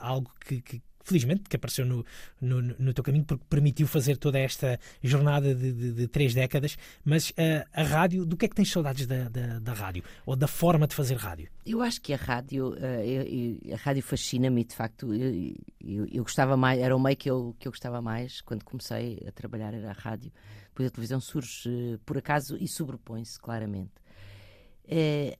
[0.00, 2.04] algo que, que felizmente, que apareceu no,
[2.40, 6.76] no, no, teu caminho, porque permitiu fazer toda esta jornada de, de, de três décadas.
[7.04, 7.34] Mas uh,
[7.72, 10.02] a rádio, do que é que tens saudades da, da, da, rádio?
[10.24, 11.48] Ou da forma de fazer rádio?
[11.66, 15.12] Eu acho que a rádio, uh, a rádio fascina-me, de facto.
[15.14, 19.22] Eu, eu, gostava mais, era o meio que eu, que eu gostava mais quando comecei
[19.28, 20.32] a trabalhar, era a rádio.
[20.68, 23.92] Depois a televisão surge uh, por acaso e sobrepõe-se claramente.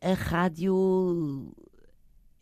[0.01, 1.55] a rádio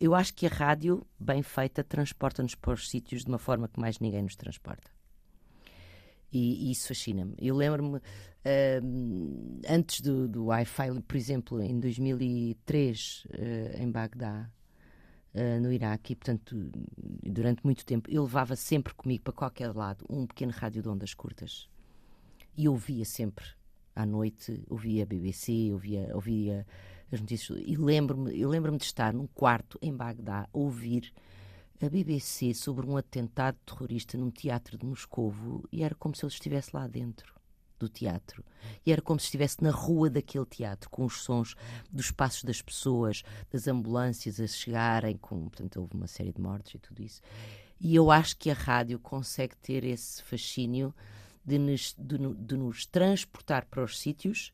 [0.03, 3.79] eu acho que a rádio, bem feita, transporta-nos para os sítios de uma forma que
[3.79, 4.91] mais ninguém nos transporta.
[6.29, 7.33] E, e isso fascina-me.
[7.39, 14.51] Eu lembro-me, uh, antes do, do Wi-Fi, por exemplo, em 2003, uh, em Bagdá,
[15.35, 16.69] uh, no Iraque, e portanto,
[17.23, 21.13] durante muito tempo, eu levava sempre comigo para qualquer lado um pequeno rádio de ondas
[21.13, 21.69] curtas.
[22.57, 23.45] E ouvia sempre,
[23.95, 26.67] à noite, ouvia a BBC, ouvia, ouvia
[27.13, 27.61] as notícias.
[27.65, 31.13] E lembro-me, eu lembro-me de estar num quarto em Bagdá a ouvir
[31.81, 36.27] a BBC sobre um atentado terrorista num teatro de Moscovo e era como se eu
[36.27, 37.33] estivesse lá dentro
[37.77, 38.43] do teatro.
[38.85, 41.55] E era como se estivesse na rua daquele teatro, com os sons
[41.91, 46.75] dos passos das pessoas, das ambulâncias a chegarem, com, portanto, houve uma série de mortes
[46.75, 47.21] e tudo isso.
[47.79, 50.93] E eu acho que a rádio consegue ter esse fascínio
[51.43, 54.53] de nos, de, de nos transportar para os sítios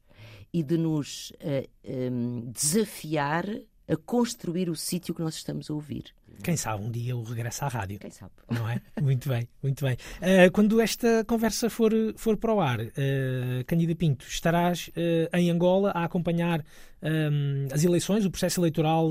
[0.53, 3.45] e de nos uh, eh, um, ehm, desafiar
[3.89, 6.13] a construir o sítio que nós estamos a ouvir.
[6.43, 7.99] Quem sabe um dia eu regresso à rádio.
[7.99, 8.31] Quem sabe.
[8.49, 8.79] Não é?
[9.01, 9.95] Muito bem, muito bem.
[9.95, 12.85] Uh, quando esta conversa for, for para o ar, uh,
[13.65, 16.63] Candida Pinto, estarás uh, em Angola a acompanhar
[17.01, 19.09] um, as eleições, o processo eleitoral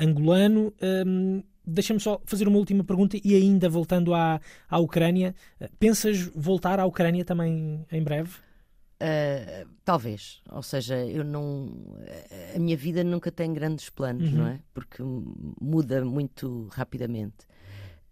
[0.00, 0.72] angolano.
[1.06, 5.32] Um, Deixa-me só fazer uma última pergunta e ainda voltando à, à Ucrânia,
[5.78, 8.30] pensas voltar à Ucrânia também em breve?
[9.02, 11.68] Uh, talvez, ou seja, eu não.
[12.54, 14.38] A minha vida nunca tem grandes planos, uhum.
[14.38, 14.60] não é?
[14.72, 15.02] Porque
[15.60, 17.44] muda muito rapidamente.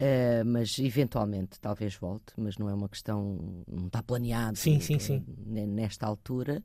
[0.01, 3.65] Uh, mas eventualmente talvez volte, mas não é uma questão.
[3.69, 5.25] Não está planeado sim, sim, sim.
[5.47, 6.63] nesta altura.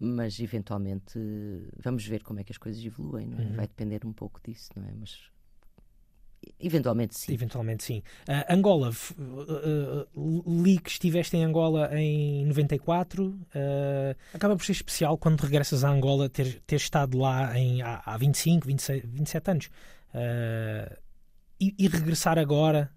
[0.00, 1.18] Mas eventualmente
[1.76, 3.42] vamos ver como é que as coisas evoluem, não é?
[3.42, 3.52] Uhum.
[3.54, 4.92] Vai depender um pouco disso, não é?
[4.94, 5.18] Mas
[6.60, 7.32] Eventualmente sim.
[7.32, 8.02] Eventualmente sim.
[8.28, 13.26] Uh, Angola, uh, li que estiveste em Angola em 94.
[13.26, 13.36] Uh,
[14.34, 18.16] acaba por ser especial quando regressas a Angola ter, ter estado lá em, há, há
[18.16, 19.66] 25, 26, 27 anos.
[20.14, 20.96] Uh,
[21.60, 22.88] e, e, regressar agora,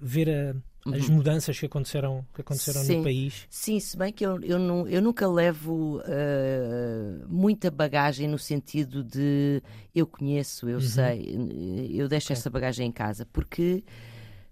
[0.00, 0.54] ver a
[0.92, 1.16] as uhum.
[1.16, 3.46] mudanças que aconteceram, que aconteceram sim, no país.
[3.48, 9.02] Sim, se bem que eu, eu, não, eu nunca levo uh, muita bagagem no sentido
[9.02, 9.62] de
[9.94, 10.82] eu conheço, eu uhum.
[10.82, 12.36] sei, eu deixo okay.
[12.36, 13.84] essa bagagem em casa, porque.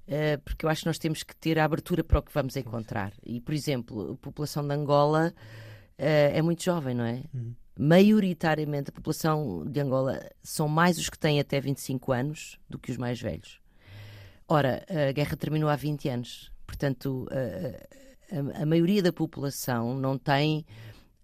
[0.08, 2.56] Uh, porque eu acho que nós temos que ter a abertura para o que vamos
[2.56, 3.12] encontrar.
[3.24, 7.22] E, por exemplo, a população de Angola uh, é muito jovem, não é?
[7.32, 7.54] Uhum.
[7.78, 12.90] maioritariamente a população de Angola são mais os que têm até 25 anos do que
[12.90, 13.61] os mais velhos.
[14.52, 20.18] Ora, a guerra terminou há 20 anos, portanto, a, a, a maioria da população não
[20.18, 20.66] tem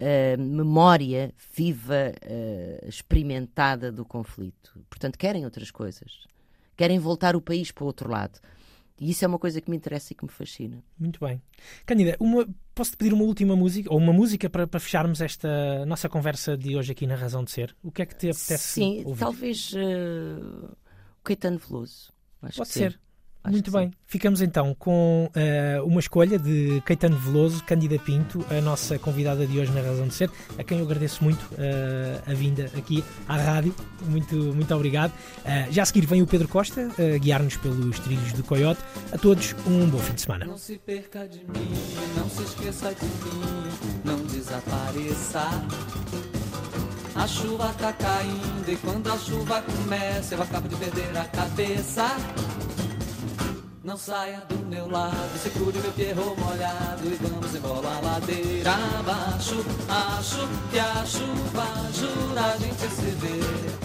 [0.00, 4.82] uh, memória viva, uh, experimentada do conflito.
[4.88, 6.26] Portanto, querem outras coisas.
[6.74, 8.40] Querem voltar o país para o outro lado.
[8.98, 10.82] E isso é uma coisa que me interessa e que me fascina.
[10.98, 11.42] Muito bem.
[11.84, 16.08] Cândida, uma, posso-te pedir uma última música, ou uma música para, para, fecharmos esta nossa
[16.08, 17.76] conversa de hoje aqui na Razão de Ser?
[17.82, 19.20] O que é que te apetece Sim, ouvir?
[19.20, 20.64] talvez uh,
[21.20, 22.10] o Caetano Veloso.
[22.40, 22.98] Pode ser.
[23.44, 23.88] Acho Muito bem.
[23.88, 23.94] Sim.
[24.06, 29.58] Ficamos então com uh, uma escolha de Caetano Veloso, Cândida Pinto, a nossa convidada de
[29.58, 33.36] hoje na Razão de Ser, a quem eu agradeço muito uh, a vinda aqui à
[33.36, 33.74] rádio.
[34.06, 35.12] Muito, muito obrigado.
[35.12, 36.88] Uh, já a seguir vem o Pedro Costa
[37.20, 38.80] guiar-nos pelos trilhos do Coyote.
[39.12, 40.44] A todos, um bom fim de semana.
[40.44, 41.70] Não se perca de mim,
[42.16, 43.42] não se esqueça de mim,
[44.04, 45.48] não desapareça.
[47.14, 52.06] A chuva tá caindo e quando a chuva começa eu acabo de perder a cabeça.
[53.88, 59.64] Não saia do meu lado, segure meu perro molhado e vamos embora a ladeira abaixo.
[59.88, 63.78] Acho que a chuva ajuda a gente se ver.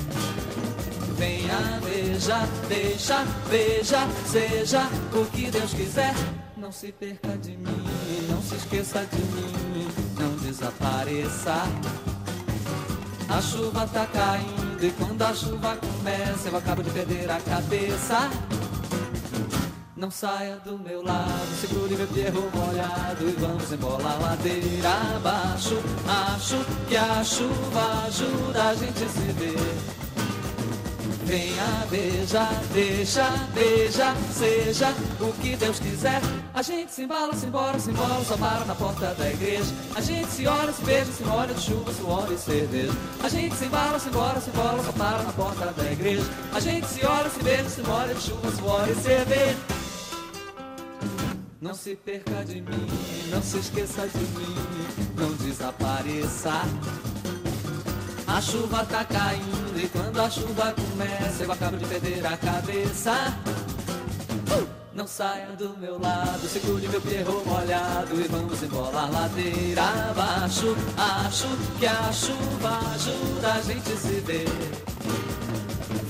[1.15, 6.13] Venha, veja, deixa, veja, seja o que Deus quiser.
[6.57, 9.87] Não se perca de mim, não se esqueça de mim,
[10.19, 11.63] não desapareça.
[13.29, 18.29] A chuva tá caindo e quando a chuva começa eu acabo de perder a cabeça.
[20.03, 25.81] Não saia do meu lado, segure meu perro molhado e vamos embora a ladeira abaixo.
[26.35, 26.57] Acho
[26.89, 30.03] que a chuva ajuda a gente a se ver.
[31.23, 36.19] Venha, beija, deixa, beija, seja o que Deus quiser.
[36.53, 39.73] A gente se embala, se embora, se embora, só para na porta da igreja.
[39.95, 42.91] A gente se olha, se beija, se molha de chuva, suor e cerveja.
[43.23, 46.25] A gente se embala, se embora, se embora, só para na porta da igreja.
[46.53, 49.82] A gente se olha, se beija, se molha de chuva, suor e cerveja.
[51.63, 52.87] Não se perca de mim,
[53.31, 54.55] não se esqueça de mim,
[55.15, 56.51] não desapareça.
[58.27, 63.13] A chuva tá caindo e quando a chuva começa eu acabo de perder a cabeça.
[64.93, 70.75] Não saia do meu lado, segure meu perro molhado e vamos embora ladeira abaixo.
[70.97, 71.47] Acho
[71.79, 74.92] que a chuva ajuda a gente se ver.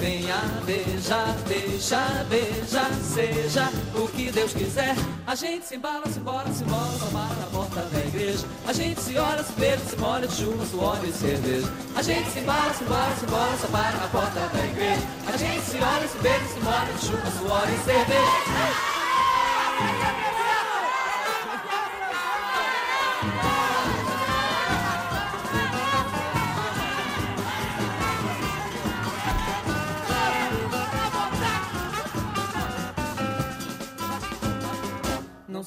[0.04, 0.36] Venha,
[0.66, 4.98] beija, deixa, beija, seja o que Deus quiser.
[5.26, 8.46] A gente se embala, se embora, se embora, só para na porta da igreja.
[8.68, 11.72] A gente se olha, se beija, se molha de chuva, suor e cerveja.
[11.96, 15.02] A gente se embala, se embora, se embora, só para na porta da igreja.
[15.26, 18.93] A gente se olha, se beija, se molha de chuva, suor e cerveja.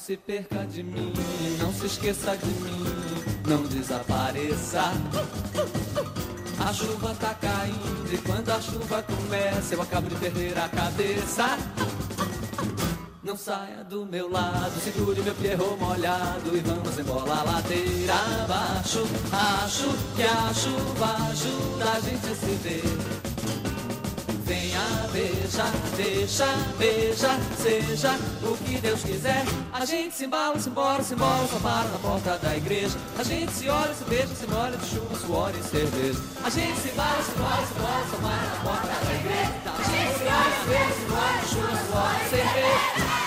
[0.07, 1.11] Se perca de mim,
[1.59, 2.81] não se esqueça de mim,
[3.45, 4.93] não desapareça.
[6.65, 11.57] A chuva tá caindo e quando a chuva começa eu acabo de perder a cabeça.
[13.21, 18.13] Não saia do meu lado, segure meu perro molhado e vamos embora a ladeira
[18.45, 19.03] abaixo.
[19.33, 23.06] Acho que a chuva ajuda a gente a se ver
[25.17, 25.63] beija,
[25.95, 26.45] deixa,
[26.77, 28.11] beija, seja
[28.43, 29.43] o que Deus quiser.
[29.73, 32.97] A gente se embala, se embora, se embora, só para na porta da igreja.
[33.17, 36.19] A gente se olha, se beija, se molha de chuva, suor e cerveja.
[36.43, 39.51] A gente se embala, se embora, se embora, só para na porta da igreja.
[39.65, 43.26] A gente se olha, se beija, se molha de chuva, suor e cerveja.